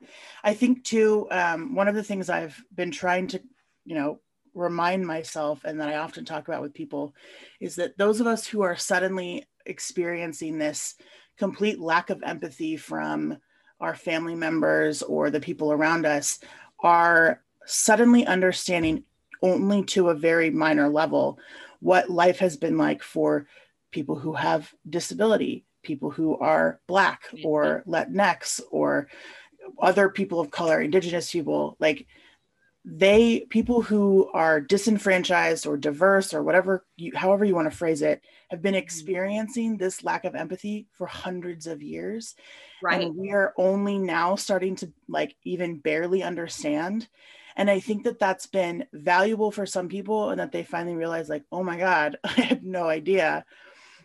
[0.43, 3.43] I think too, um, one of the things I've been trying to,
[3.85, 4.21] you know,
[4.55, 7.15] remind myself and that I often talk about with people
[7.61, 10.95] is that those of us who are suddenly experiencing this
[11.39, 13.39] complete lack of empathy from
[13.81, 16.39] our family members or the people around us
[16.83, 19.05] are suddenly understanding
[19.43, 21.39] only to a very minor level
[21.81, 23.47] what life has been like for
[23.91, 29.09] people who have disability, people who are Black or Latinx or
[29.81, 31.77] other people of color, Indigenous people.
[31.81, 32.07] Like
[32.85, 38.03] they, people who are disenfranchised or diverse or whatever, you, however you want to phrase
[38.03, 38.83] it, have been mm-hmm.
[38.83, 42.35] experiencing this lack of empathy for hundreds of years.
[42.83, 47.09] right And we are only now starting to like even barely understand.
[47.57, 51.29] And I think that that's been valuable for some people and that they finally realize,
[51.29, 53.45] like, oh my God, I had no idea.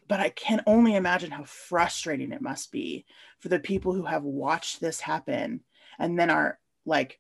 [0.08, 3.06] But I can only imagine how frustrating it must be
[3.40, 5.62] for the people who have watched this happen
[5.98, 7.20] and then are like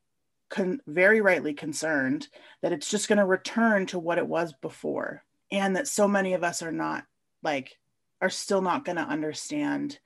[0.49, 2.27] con- very rightly concerned
[2.61, 5.23] that it's just going to return to what it was before.
[5.51, 7.05] And that so many of us are not
[7.41, 7.77] like,
[8.21, 9.99] are still not going to understand,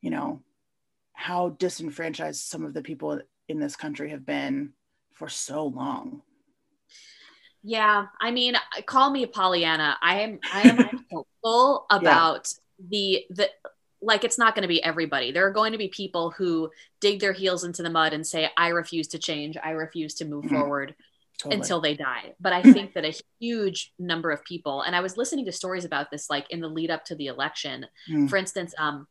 [0.00, 0.42] you know,
[1.12, 4.72] how disenfranchised some of the people in this country have been
[5.16, 6.22] for so long.
[7.62, 8.54] yeah i mean
[8.86, 12.52] call me pollyanna i am i am hopeful about
[12.90, 13.48] the the
[14.02, 17.18] like it's not going to be everybody there are going to be people who dig
[17.18, 20.44] their heels into the mud and say i refuse to change i refuse to move
[20.44, 20.50] Mhm.
[20.50, 20.94] forward
[21.38, 21.60] Totally.
[21.60, 22.32] until they die.
[22.40, 25.84] But I think that a huge number of people, and I was listening to stories
[25.84, 27.84] about this, like in the lead up to the election.
[28.10, 28.30] Mm.
[28.30, 29.06] For instance, um,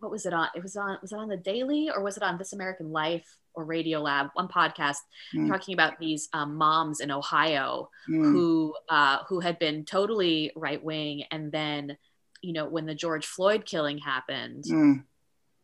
[0.00, 0.48] what was it on?
[0.54, 3.26] It was on was it on the Daily or was it on This American Life
[3.54, 4.28] or Radio Lab?
[4.34, 4.98] One podcast
[5.34, 5.48] Mm.
[5.48, 8.32] talking about these um, moms in Ohio Mm.
[8.32, 11.96] who uh, who had been totally right wing, and then
[12.42, 15.04] you know when the George Floyd killing happened, Mm.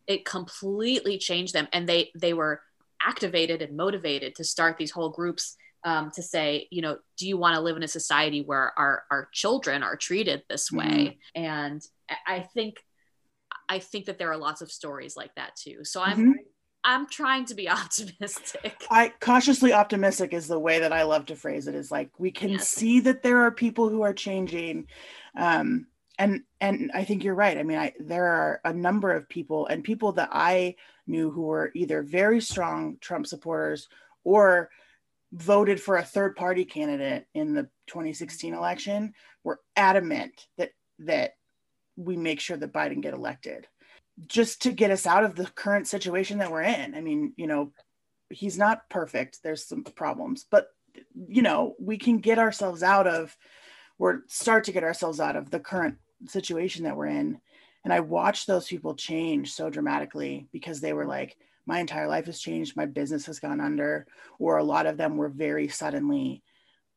[0.07, 2.61] it completely changed them and they they were
[3.01, 7.37] activated and motivated to start these whole groups um, to say you know do you
[7.37, 11.87] want to live in a society where our our children are treated this way and
[12.09, 12.77] I- i think
[13.68, 16.33] i think that there are lots of stories like that too so i'm Mhm.
[16.85, 21.37] i'm trying to be optimistic I cautiously optimistic is the way that I love to
[21.37, 21.74] phrase it.
[21.74, 22.68] Is like we can Yes.
[22.68, 24.87] see that there are people who are changing,
[25.37, 25.87] um,
[26.18, 27.57] and and I think you're right.
[27.57, 31.42] I mean, I there are a number of people and people that I knew who
[31.42, 33.88] were either very strong Trump supporters
[34.22, 34.70] or
[35.33, 41.33] voted for a third party candidate in the 2016 election were adamant that that
[41.96, 43.66] we make sure that Biden get elected
[44.26, 46.94] just to get us out of the current situation that we're in.
[46.94, 47.72] I mean, you know,
[48.30, 49.40] he's not perfect.
[49.42, 50.68] There's some problems, but
[51.14, 53.37] you know, we can get ourselves out of
[53.98, 55.96] or start to get ourselves out of the current
[56.28, 57.40] situation that we're in.
[57.85, 62.26] And I watched those people change so dramatically because they were like, my entire life
[62.26, 64.07] has changed, my business has gone under,
[64.38, 66.42] or a lot of them were very suddenly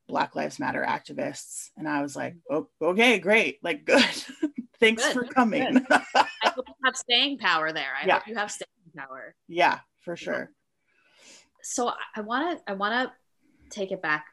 [0.07, 1.69] Black Lives Matter activists.
[1.77, 3.59] And I was like, oh, okay, great.
[3.63, 4.03] Like, good.
[4.79, 5.85] Thanks Good, for coming.
[5.91, 8.13] i hope you have staying power there i Yeah.
[8.19, 10.51] hope you have staying power yeah, for sure.
[11.63, 14.25] so I want to I want to take it back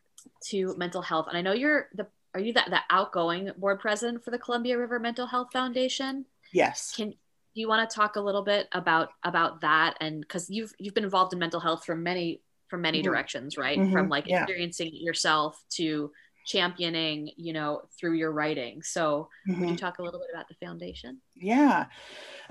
[0.48, 4.22] to mental health, and I know you're the are you that the outgoing board president
[4.24, 6.26] for the Columbia River Mental Health Foundation?
[6.52, 6.94] Yes.
[6.94, 10.72] Can do you want to talk a little bit about about that and because you've
[10.78, 13.04] you've been involved in mental health for many from many Mhm.
[13.04, 13.78] directions, right?
[13.78, 14.42] Mhm, From like yeah.
[14.42, 16.10] experiencing yourself to
[16.46, 18.82] championing, you know, through your writing.
[18.82, 19.60] So, Mhm.
[19.60, 21.20] would you talk a little bit about the foundation?
[21.34, 21.86] Yeah.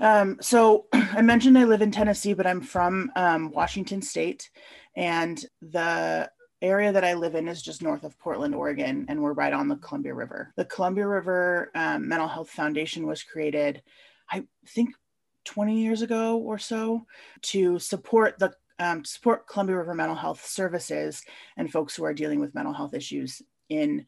[0.00, 4.50] Um, so I mentioned I live in Tennessee, but I'm from um, Washington State.
[4.96, 6.30] And the
[6.62, 9.68] area that I live in is just north of Portland, Oregon, and we're right on
[9.68, 10.52] the Columbia River.
[10.56, 13.82] The Columbia River um, Mental Health Foundation was created,
[14.30, 14.94] I think,
[15.44, 17.04] 20 years ago or so
[17.42, 21.22] to support the um, support Columbia River mental health services
[21.56, 24.06] and folks who are dealing with mental health issues in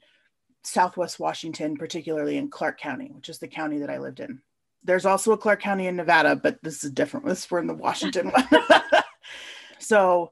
[0.62, 4.40] Southwest Washington, particularly in Clark County, which is the county that I lived in.
[4.82, 7.26] There's also a Clark County in Nevada, but this is different.
[7.26, 8.48] This we're in the Washington one.
[9.78, 10.30] so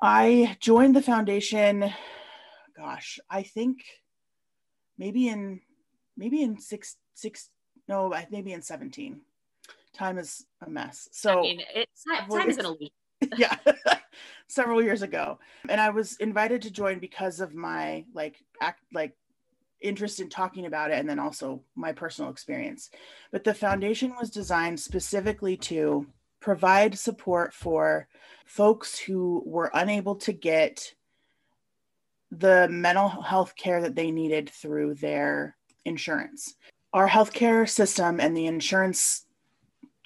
[0.00, 1.92] I joined the foundation,
[2.76, 3.84] gosh, I think
[4.96, 5.60] maybe in
[6.16, 7.50] maybe in six six
[7.88, 9.20] no, maybe in 17.
[9.94, 11.08] Time is a mess.
[11.10, 12.90] So I mean, it's Well, time is an illusion.
[13.36, 13.56] yeah
[14.48, 15.38] several years ago.
[15.68, 19.14] And i was invited to join because of my like act like
[19.80, 22.90] interest in talking about it and then also my personal experience.
[23.30, 26.06] But the foundation was designed specifically to
[26.40, 28.08] provide support for
[28.46, 30.94] folks who were unable to get
[32.30, 36.56] the mental health care that they needed through their insurance.
[36.92, 39.26] Our healthcare system and the insurance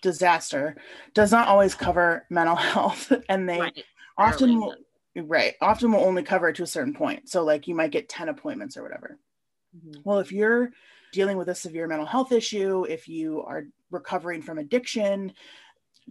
[0.03, 0.77] disaster
[1.15, 3.85] does not always cover mental health and they Right.
[4.19, 4.75] often will,
[5.17, 7.29] right often will only cover it to a certain point.
[7.31, 9.19] So like you might get 10 appointments or whatever.
[9.77, 10.03] Mhm.
[10.05, 10.71] well if you're
[11.13, 15.33] dealing with a severe mental health issue if you are recovering from addiction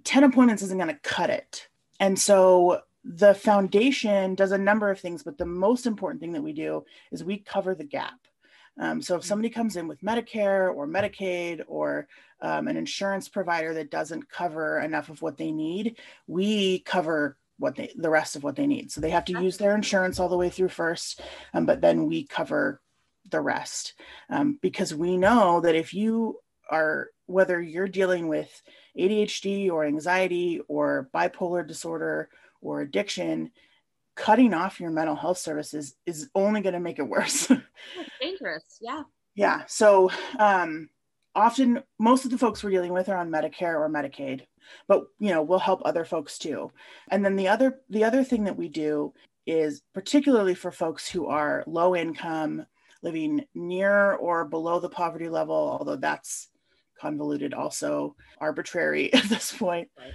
[0.03, 1.67] 10 appointments isn't going to cut it.
[1.99, 6.41] And so the foundation does a number of things but the most important thing that
[6.43, 8.20] we do is we cover the gap
[8.81, 12.07] um, so if somebody comes in with medicare or medicaid or
[12.41, 17.75] um, an insurance provider that doesn't cover enough of what they need we cover what
[17.75, 18.91] they the rest of what they need.
[18.91, 21.21] So they have to use their insurance all the way through first
[21.53, 22.81] um, but then we cover
[23.29, 23.93] the rest.
[24.29, 26.39] Um, because we know that if you
[26.69, 28.61] are whether you're dealing with
[28.97, 32.29] adhd or anxiety or bipolar disorder
[32.61, 33.51] or addiction
[34.25, 37.49] cutting off your mental health services is only going to make it worse
[37.99, 38.63] It's dangerous.
[38.79, 39.03] Yeah.
[39.35, 40.89] yeah so um,
[41.33, 44.41] often most of the folks we're dealing with are on medicare or medicaid
[44.87, 46.71] but you know we'll help other folks too
[47.09, 49.11] and then the other the other thing that we do
[49.47, 52.63] is particularly for folks who are low income
[53.01, 56.49] living near or below the poverty level although that's
[56.99, 60.13] convoluted also arbitrary at this point Right.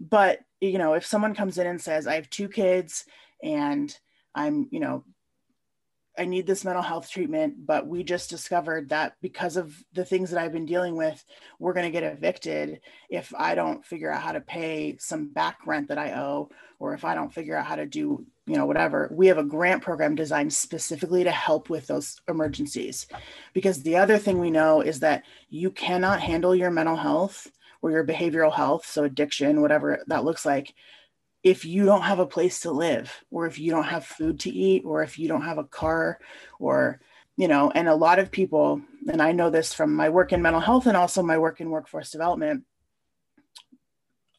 [0.00, 3.04] but you know if someone comes in and says i have two kids
[3.42, 3.98] and
[4.34, 5.04] i'm you know
[6.18, 10.30] I need this mental health treatment, but we just discovered that because of the things
[10.30, 11.24] that I've been dealing with,
[11.58, 15.60] we're going to get evicted if I don't figure out how to pay some back
[15.66, 18.66] rent that I owe, or if I don't figure out how to do, you know,
[18.66, 19.10] whatever.
[19.10, 23.06] We have a grant program designed specifically to help with those emergencies.
[23.54, 27.50] Because the other thing we know is that you cannot handle your mental health
[27.80, 30.74] or your behavioral health, so addiction, whatever that looks like,
[31.42, 34.50] if you don't have a place to live or if you don't have food to
[34.50, 36.18] eat or if you don't have a car
[36.58, 37.00] or
[37.36, 40.42] you know and a lot of people and i know this from my work in
[40.42, 42.64] mental health and also my work in workforce development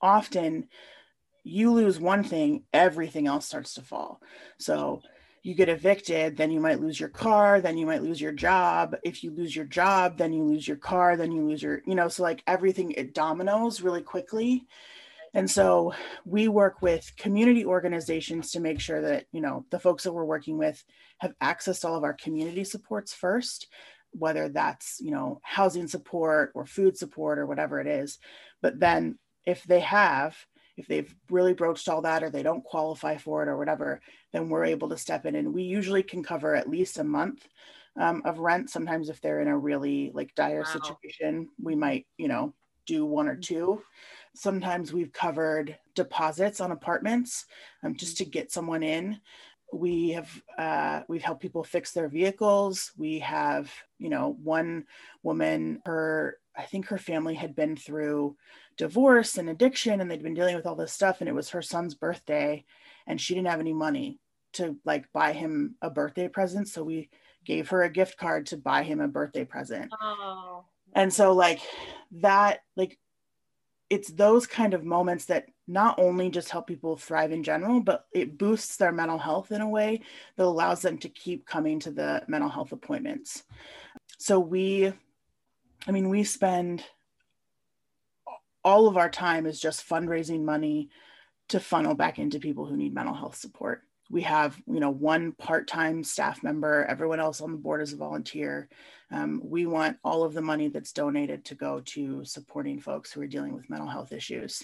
[0.01, 0.67] often
[1.43, 4.21] you lose one thing everything else starts to fall.
[4.59, 5.01] So
[5.41, 8.95] you get evicted then you might lose your car then you might lose your job.
[9.03, 11.95] If you lose your job then you lose your car then you lose your you
[11.95, 14.65] know so like everything it dominoes really quickly
[15.33, 15.93] and so
[16.25, 20.25] we work with community organizations to make sure that, you know, the folks that we're
[20.25, 20.83] working with
[21.19, 23.67] have access to all of our community supports first,
[24.11, 28.19] whether that's, you know, housing support or food support or whatever it is.
[28.61, 30.37] But then if they have,
[30.77, 34.49] if they've really broached all that or they don't qualify for it or whatever, then
[34.49, 35.35] we're able to step in.
[35.35, 37.47] And we usually can cover at least a month
[37.99, 38.69] um, of rent.
[38.69, 40.63] Sometimes if they're in a really like dire Wow.
[40.65, 42.53] situation, we might, you know,
[42.85, 43.81] do one or two
[44.35, 47.45] sometimes we've covered deposits on apartments
[47.83, 49.19] um, just to get someone in.
[49.71, 52.91] We have uh, we've helped people fix their vehicles.
[52.97, 54.85] We have you know one
[55.23, 58.35] woman her i think her family had been through
[58.77, 61.61] divorce and addiction and they'd been dealing with all this stuff and it was her
[61.63, 62.63] son's birthday
[63.07, 64.19] and she didn't have any money
[64.53, 66.67] to like buy him a birthday present.
[66.67, 67.09] So we
[67.45, 69.91] gave her a gift card to buy him a birthday present.
[70.01, 70.63] Oh.
[70.93, 71.59] and so like
[72.11, 72.97] that like
[73.93, 78.07] it's those kind of moments that not only just help people thrive in general but
[78.11, 80.01] it boosts their mental health in a way
[80.35, 83.43] that allows them to keep coming to the mental health appointments.
[84.17, 84.91] So we
[85.85, 86.83] i mean we spend
[88.63, 90.89] all of our time is just fundraising money
[91.49, 93.83] to funnel back into people who need mental health support
[94.13, 96.85] we have you know one part-time staff member.
[96.85, 98.69] Everyone else on the board is a volunteer.
[99.11, 103.21] Um, we want all of the money that's donated to go to supporting folks who
[103.21, 104.63] are dealing with mental health issues.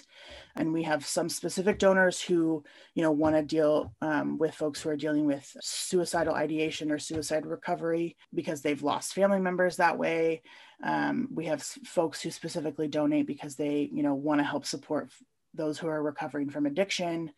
[0.54, 2.62] And we have some specific donors who
[2.94, 7.00] you know want to deal um, with folks who are dealing with suicidal ideation or
[7.00, 10.42] suicide recovery because they've lost family members that way.
[10.84, 15.10] Um, we have folks who specifically donate because they you know want to help support
[15.54, 17.32] those who are recovering from addiction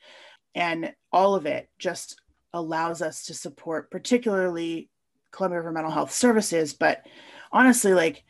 [0.54, 2.20] and all of it just
[2.52, 4.88] allows us to support particularly
[5.30, 7.06] columbia river mental health services but
[7.52, 8.24] honestly like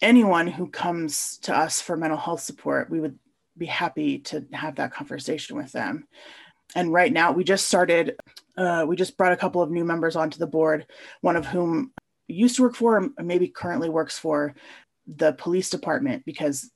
[0.00, 3.18] anyone who comes to us for mental health support we would
[3.60, 6.08] be happy to have that conversation with them.
[6.74, 8.16] And right now we just started
[8.56, 10.86] uh, we just brought a couple of new members onto the board
[11.20, 11.92] one of whom
[12.26, 14.54] used to work for maybe currently works for
[15.06, 16.70] the police department because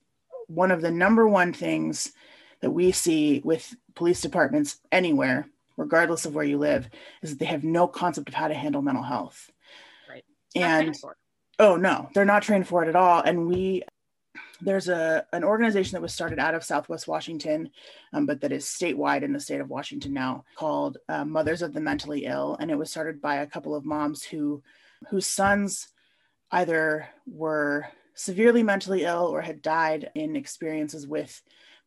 [0.46, 2.12] one of the number one things
[2.60, 6.88] that we see with police departments anywhere, regardless of where you live,
[7.22, 9.50] is that they have no concept of how to handle mental health.
[10.08, 10.24] Right.
[10.54, 10.94] And
[11.58, 13.20] oh no, they're not trained for it at all.
[13.20, 13.82] And we
[14.60, 17.70] there's a an organization that was started out of Southwest Washington,
[18.12, 21.72] um, but that is statewide in the state of Washington now, called uh, Mothers of
[21.72, 24.62] the Mentally Ill, and it was started by a couple of moms who
[25.08, 25.88] whose sons
[26.50, 31.42] either were severely mentally ill or had died in experiences with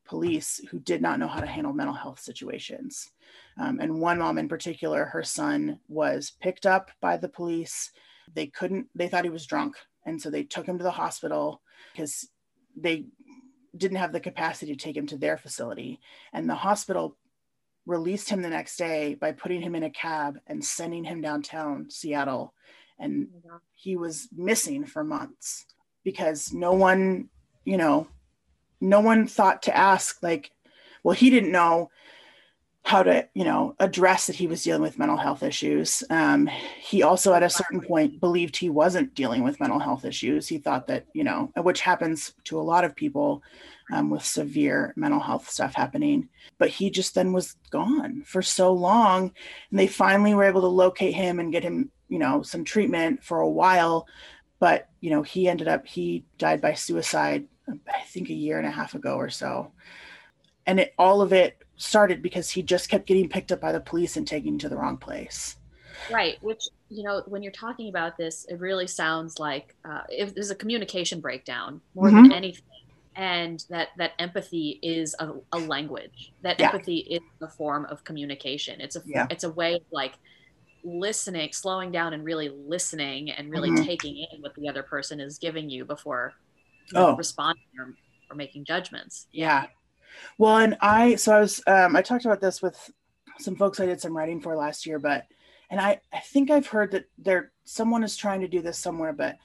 [0.07, 3.11] police who did not know how to handle mental health situations.
[3.59, 7.91] Um, and one mom in particular, her son was picked up by the police.
[8.33, 9.75] They couldn't, they thought he was drunk.
[10.05, 12.29] And so they took him to the hospital because
[12.75, 13.05] they
[13.75, 15.99] didn't have the capacity to take him to their facility.
[16.33, 17.17] And the hospital
[17.85, 21.89] released him the next day by putting him in a cab and sending him downtown
[21.89, 22.53] Seattle.
[22.99, 25.65] And oh he was missing for months
[26.03, 27.29] because no one,
[27.65, 28.07] you know,
[28.79, 30.51] no one thought to ask like
[31.03, 31.89] well he didn't know
[32.87, 36.05] how to you know address that he was dealing with mental health issues.
[36.09, 36.47] Um,
[36.79, 40.47] he also at a certain point believed he wasn't dealing with mental health issues.
[40.47, 43.43] He thought that you know which happens to a lot of people
[43.91, 46.29] um, with severe mental health stuff happening.
[46.59, 49.33] But he just then was gone for so long
[49.69, 53.21] and they finally were able to locate him and get him you know some treatment
[53.21, 54.07] for a while.
[54.59, 58.67] But you know he ended up he died by suicide I think a year and
[58.67, 59.71] a half ago or so.
[60.65, 63.79] And it, all of it started because he just kept getting picked up by the
[63.79, 65.55] police and taken to the wrong place.
[66.11, 66.37] Right.
[66.41, 70.51] Which, you know, when you're talking about this, it really sounds like uh, if there's
[70.51, 72.23] a communication breakdown more mm-hmm.
[72.23, 72.63] than anything.
[73.15, 76.33] And that, that empathy is a, a language.
[76.43, 76.67] That yeah.
[76.67, 78.79] empathy is a form of communication.
[78.79, 79.25] It's a yeah.
[79.31, 80.13] it's a way of like
[80.83, 83.85] listening, slowing down, and really listening, and really mm-hmm.
[83.85, 86.35] taking in what the other person is giving you before
[86.95, 87.15] oh.
[87.15, 87.93] responding or,
[88.29, 89.27] or making judgments.
[89.31, 89.67] Yeah.
[90.37, 92.91] Well, and I, so I was, um, I talked about this with
[93.39, 95.25] some folks I did some writing for last year, but,
[95.69, 99.13] and I, I think I've heard that there, someone is trying to do this somewhere,
[99.13, 99.37] but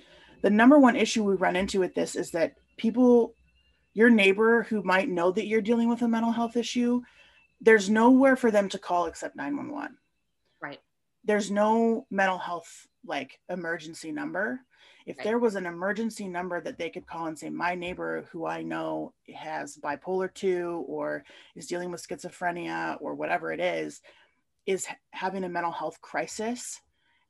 [0.42, 3.34] the number one issue we run into with this is that people,
[3.94, 7.02] your neighbor who might know that you're dealing with a mental health issue,
[7.60, 9.96] there's nowhere for them to call except 911.
[10.60, 10.80] Right.
[11.24, 14.60] There's no mental health like emergency number.
[15.06, 15.24] If right.
[15.24, 18.62] there was an emergency number that they could call and say my neighbor who i
[18.62, 21.24] know has bipolar 2 or
[21.56, 24.00] is dealing with schizophrenia or whatever it is
[24.66, 26.80] is having a mental health crisis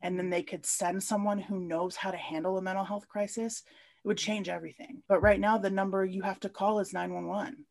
[0.03, 3.63] and then they could send someone who knows how to handle a mental health crisis
[4.05, 5.03] it would change everything.
[5.09, 7.65] But right now the number you have to call is 911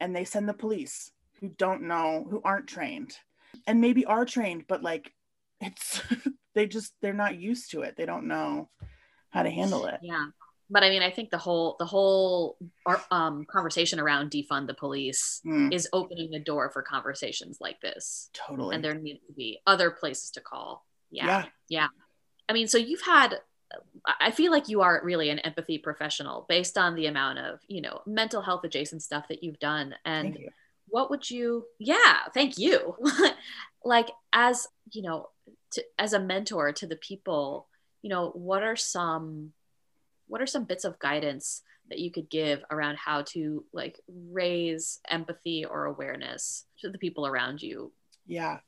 [0.00, 3.16] and they send the police who don't know who aren't trained.
[3.66, 5.12] And maybe are trained but like
[5.60, 6.02] it's
[6.56, 8.68] they just they're not used to it they don't know
[9.30, 9.98] how to handle it.
[10.02, 10.26] Yeah.
[10.68, 12.56] But I mean, I think the whole the whole
[13.12, 15.72] um, conversation around defund the police mm.
[15.72, 18.30] is opening the door for conversations like this.
[18.32, 18.74] Totally.
[18.74, 20.84] And there needs to be other places to call.
[21.10, 21.26] Yeah.
[21.26, 21.44] Yeah.
[21.68, 21.86] Yeah.
[22.48, 23.38] I mean, so you've had
[24.20, 27.80] I feel like you are really an empathy professional based on the amount of, you
[27.80, 29.94] know, mental health adjacent stuff that you've done.
[30.04, 30.38] And
[30.88, 32.96] what would you, yeah, thank you.
[33.84, 35.30] like, as, you know,
[35.76, 37.68] to, as a mentor to the people
[38.02, 39.52] you know what are some
[40.28, 45.00] what are some bits of guidance that you could give around how to like raise
[45.08, 47.92] empathy or awareness to the people around you?
[48.26, 48.58] Yeah.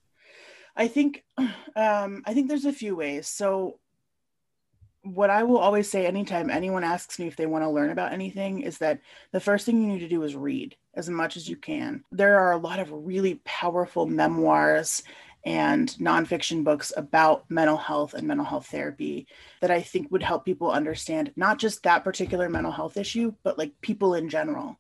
[0.77, 3.29] I think um i think there's a few ways.
[3.29, 3.79] So
[5.03, 8.13] what i will always say anytime anyone asks me if they want to learn about
[8.13, 9.01] anything is that
[9.33, 12.03] the first thing you need to do is read as much as you can.
[12.11, 15.03] There are a lot of really powerful memoirs
[15.45, 19.27] and nonfiction books about mental health and mental health therapy
[19.61, 23.57] that I think would help people understand not just that particular mental health issue, but
[23.59, 24.79] like people in general.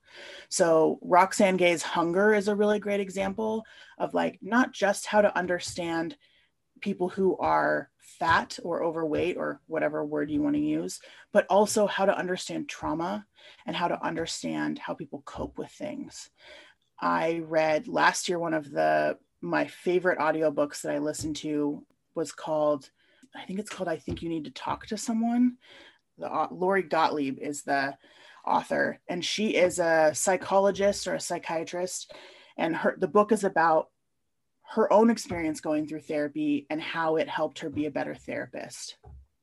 [0.48, 3.64] So, Roxane Gay's Hunger is a really great example
[3.98, 6.16] of like not just how to understand
[6.80, 11.00] people who are fat or overweight or whatever word you want to use,
[11.32, 13.26] but also how to understand trauma
[13.66, 16.30] and how to understand how people cope with things.
[17.00, 21.84] I read last year one of the my favorite audiobooks that I listened to
[22.14, 22.90] was called,
[23.34, 25.56] I think it's called I Think You Need to Talk to Someone.
[26.18, 27.96] The, uh, Lori Gottlieb is the
[28.46, 32.12] author, and she is a psychologist or a psychiatrist.
[32.56, 33.90] And her the book is about
[34.74, 38.98] her own experience going through therapy and how it helped her be a better therapist.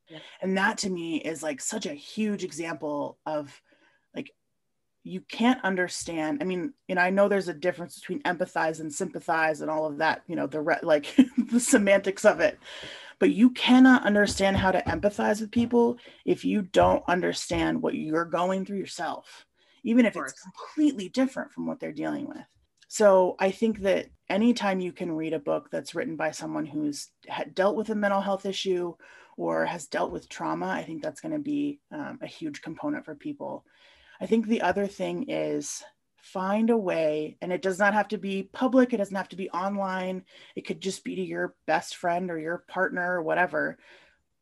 [0.09, 0.19] Yeah.
[0.41, 3.59] And that to me is like such a huge example of
[5.05, 8.91] you can't understand i mean you know i know there's a difference between empathize and
[8.91, 11.15] sympathize and all of that you know the re- like
[11.51, 12.59] the semantics of it.
[13.17, 18.25] But you cannot understand how to empathize with people if you don't understand what you're
[18.25, 19.45] going through yourself
[19.83, 22.43] even if it's completely different from what they're dealing with.
[22.87, 27.09] So i think that anytime you can read a book that's written by someone who's
[27.53, 28.95] dealt with a mental health issue
[29.37, 33.05] or has dealt with trauma i think that's going to be um, a huge component
[33.05, 33.65] for people
[34.19, 35.83] I think the other thing is
[36.17, 39.35] find a way, and it does not have to be public, it doesn't have to
[39.35, 40.23] be online,
[40.55, 43.77] it could just be to your best friend or your partner or whatever.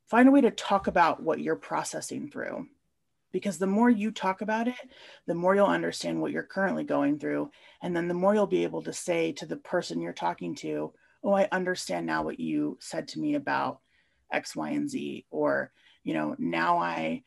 [0.08, 2.68] Find a way to talk about what you're processing through.
[3.32, 4.76] Because the more you talk about it,
[5.26, 7.50] the more you'll understand what you're currently going through.
[7.82, 10.94] And then the more you'll be able to say to the person you're talking to,
[11.24, 13.80] Oh, I understand now what you said to me about
[14.32, 15.26] X, Y, and Z.
[15.32, 15.72] Or,
[16.04, 17.24] you know, now I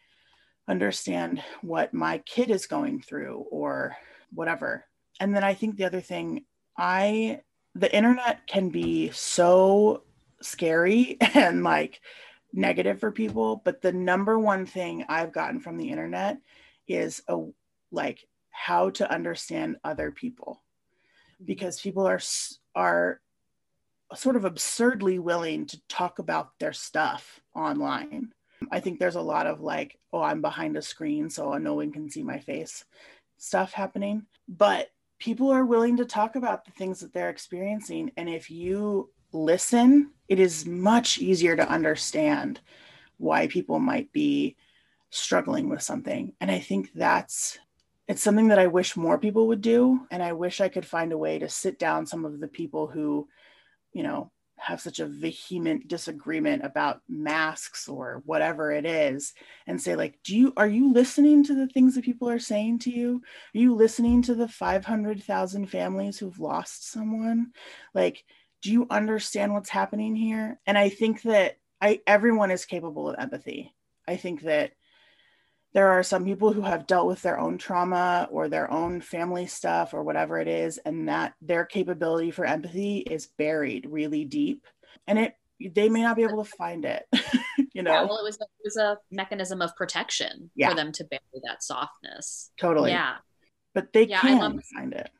[0.68, 3.96] understand what my kid is going through or
[4.32, 4.84] whatever.
[5.20, 6.44] And then I think the other thing,
[6.76, 7.40] I,
[7.74, 10.02] the internet can be so
[10.42, 12.00] scary and like
[12.52, 16.38] negative for people, but the number one thing I've gotten from the internet
[16.88, 17.38] is a
[17.92, 20.62] like how to understand other people.
[21.34, 21.44] Mm-hmm.
[21.46, 22.20] Because people are
[22.74, 23.20] are
[24.14, 28.32] sort of absurdly willing to talk about their stuff online
[28.70, 31.92] I think there's a lot of like, oh, I'm behind a screen, so no one
[31.92, 32.84] can see my face
[33.38, 34.26] stuff happening.
[34.48, 34.88] But
[35.18, 38.12] people are willing to talk about the things that they're experiencing.
[38.16, 42.60] And if you listen, it is much easier to understand
[43.18, 44.56] why people might be
[45.10, 46.32] struggling with something.
[46.40, 47.58] And I think that's
[48.08, 50.06] it's something that I wish more people would do.
[50.10, 52.86] And I wish I could find a way to sit down some of the people
[52.86, 53.28] who,
[53.92, 59.34] you know, have such a vehement disagreement about masks or whatever it is
[59.66, 62.78] and say like do you are you listening to the things that people are saying
[62.80, 63.22] to you?
[63.54, 67.52] Are you listening to the 500,000 families who've lost someone?
[67.94, 68.24] Like
[68.62, 70.58] do you understand what's happening here?
[70.66, 73.74] And i think that i everyone is capable of empathy.
[74.08, 74.72] I think that
[75.76, 79.46] there are some people who have dealt with their own trauma or their own family
[79.46, 84.66] stuff or whatever it is and that their capability for empathy is buried really deep.
[85.06, 85.34] And it
[85.74, 87.06] they may not be able to find it
[87.74, 87.90] you know?
[87.90, 90.70] yeah, well it was, it was a mechanism of protection yeah.
[90.70, 92.50] for them to bury that softness.
[92.56, 92.92] Totally.
[92.92, 93.16] Yeah.
[93.74, 95.10] But they yeah, can find it.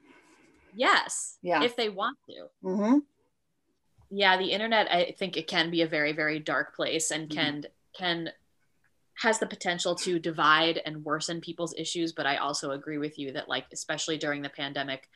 [0.74, 1.64] Yes yeah.
[1.64, 2.46] if they want to.
[2.64, 2.98] Mm-hmm.
[4.10, 7.38] yeah the internet i think it can be a very very dark place and mm-hmm.
[7.38, 8.30] can can
[9.16, 13.32] has the potential to divide and worsen people's issues but i also agree with you
[13.32, 15.08] that like especially during the pandemic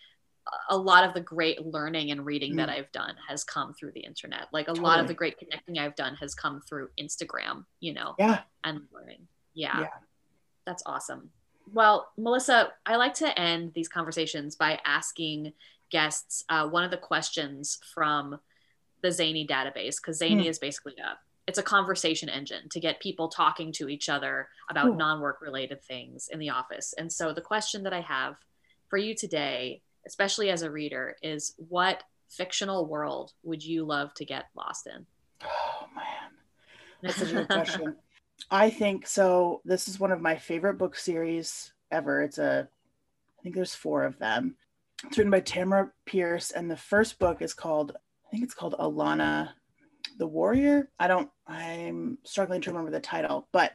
[0.70, 2.57] a lot of the great learning and reading mm.
[2.57, 4.84] that i've done has come through the internet like a totally.
[4.84, 8.80] lot of the great connecting i've done has come through instagram you know yeah and
[8.92, 9.88] learning yeah, yeah.
[10.66, 11.30] that's awesome
[11.72, 15.53] well melissa i like to end these conversations by asking
[15.90, 18.38] guests uh, one of the questions from
[19.03, 20.48] the zany database because zany mm.
[20.48, 24.88] is basically a it's a conversation engine to get people talking to each other about
[24.88, 24.97] Ooh.
[24.97, 26.95] non-work related things in the office.
[26.97, 28.36] And so the question that I have
[28.88, 34.24] for you today, especially as a reader, is what fictional world would you love to
[34.24, 35.07] get lost in?
[35.45, 36.30] Oh man.
[37.03, 37.97] That's a good question.
[38.51, 39.61] I think so.
[39.64, 42.22] This is one of my favorite book series ever.
[42.22, 42.68] It's a
[43.38, 44.57] I think there's four of them.
[45.05, 47.93] It's written by Tamora Pierce, and the first book is called
[48.26, 49.51] I think it's called Alanna
[50.20, 53.72] the warrior i don't i'm struggling to remember the title but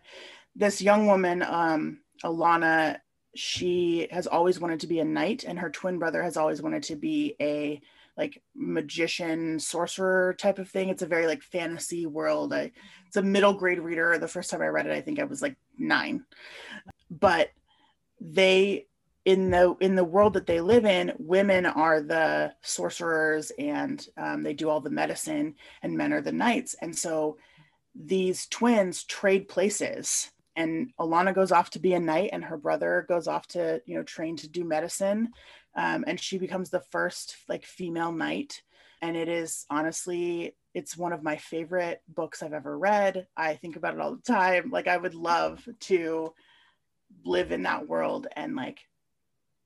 [0.55, 2.97] this young woman um alanna
[3.35, 6.83] she has always wanted to be a knight and her twin brother has always wanted
[6.83, 7.81] to be a
[8.17, 10.87] like magician sorcerer type of thing.
[10.87, 12.53] It's a very like fantasy world.
[12.53, 12.71] I,
[13.07, 14.17] it's a middle grade reader.
[14.17, 16.23] The first time i read it i think i was like nine.
[17.11, 17.49] But
[18.21, 18.87] they
[19.25, 24.43] in the in the world that they live in women are the sorcerers and um,
[24.43, 26.75] they do all the medicine and men are the knights.
[26.81, 27.37] And so
[27.95, 33.05] these twins trade places and alanna goes off to be a knight and her brother
[33.09, 35.29] goes off to you know train to do medicine.
[35.75, 38.61] Um, and she becomes the first like female knight.
[39.01, 43.25] And it is honestly it's one of my favorite books i've ever read.
[43.35, 44.69] I think about it all the time.
[44.69, 46.31] Like i would love to
[47.23, 48.81] live in that world and like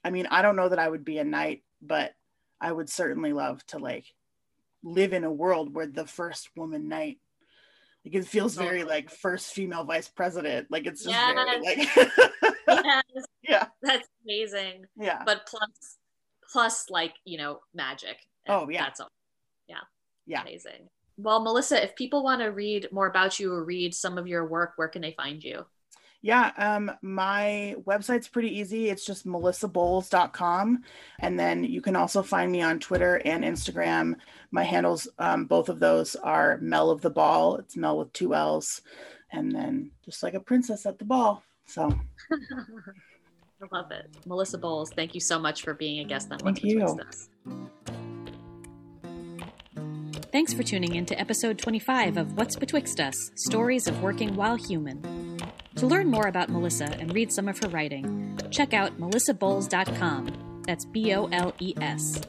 [0.03, 2.13] I mean, I don't know that I would be a knight, but
[2.61, 4.05] I would certainly love to like
[4.83, 7.19] live in a world where the first woman knight
[8.05, 10.67] like it feels oh, very like first female vice president.
[10.71, 11.33] Like it's just Yes.
[11.35, 11.89] very like
[12.67, 13.65] yes, yeah.
[13.81, 14.85] that's amazing.
[14.97, 15.23] Yeah.
[15.25, 15.97] But plus,
[16.51, 18.17] plus like you know, magic.
[18.47, 18.83] Oh, yeah.
[18.83, 19.11] that's all.
[19.67, 19.81] Yeah,
[20.25, 20.41] Yeah.
[20.41, 20.89] amazing.
[21.17, 24.47] Well, Melissa, if people want to read more about you or read some of your
[24.47, 25.65] work, where can they find you?
[26.21, 28.89] Yeah, um, my website's pretty easy.
[28.89, 30.83] It's just melissabowles.com.
[31.19, 34.15] And then you can also find me on Twitter and Instagram.
[34.51, 37.55] My handles, um, both of those are Mel of the Ball.
[37.55, 38.81] It's Mel with two L's.
[39.31, 41.43] And then just like a princess at the ball.
[41.67, 41.83] So
[42.31, 44.07] I love it.
[44.25, 46.79] Melissa Bowles, thank you so much for being a guest on What's Thank you.
[46.79, 47.29] Betwixt Us.
[50.31, 54.55] Thanks for tuning in to episode 25 of What's Betwixt Us Stories of Working While
[54.55, 55.38] Human.
[55.79, 60.63] To learn more about Melissa and read some of her writing, check out melissabowles.com.
[60.67, 62.19] That's B O L E S.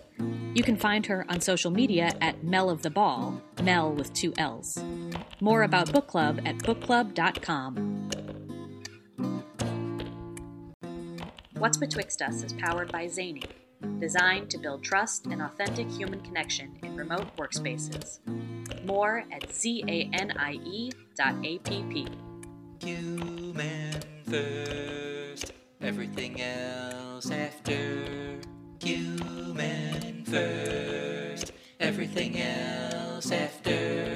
[0.55, 4.33] You can find her on social media at Mel of the Ball, Mel with two
[4.39, 4.79] L's.
[5.41, 8.11] More about Book Club at bookclub.com.
[11.59, 13.43] What's Betwixt Us is powered by Zany,
[13.99, 18.21] designed to build trust and authentic human connection in remote workspaces.
[18.87, 22.30] More at zanie dot app.
[22.83, 25.53] Human first,
[25.83, 28.39] everything else after.
[28.83, 34.10] Human first, everything else after.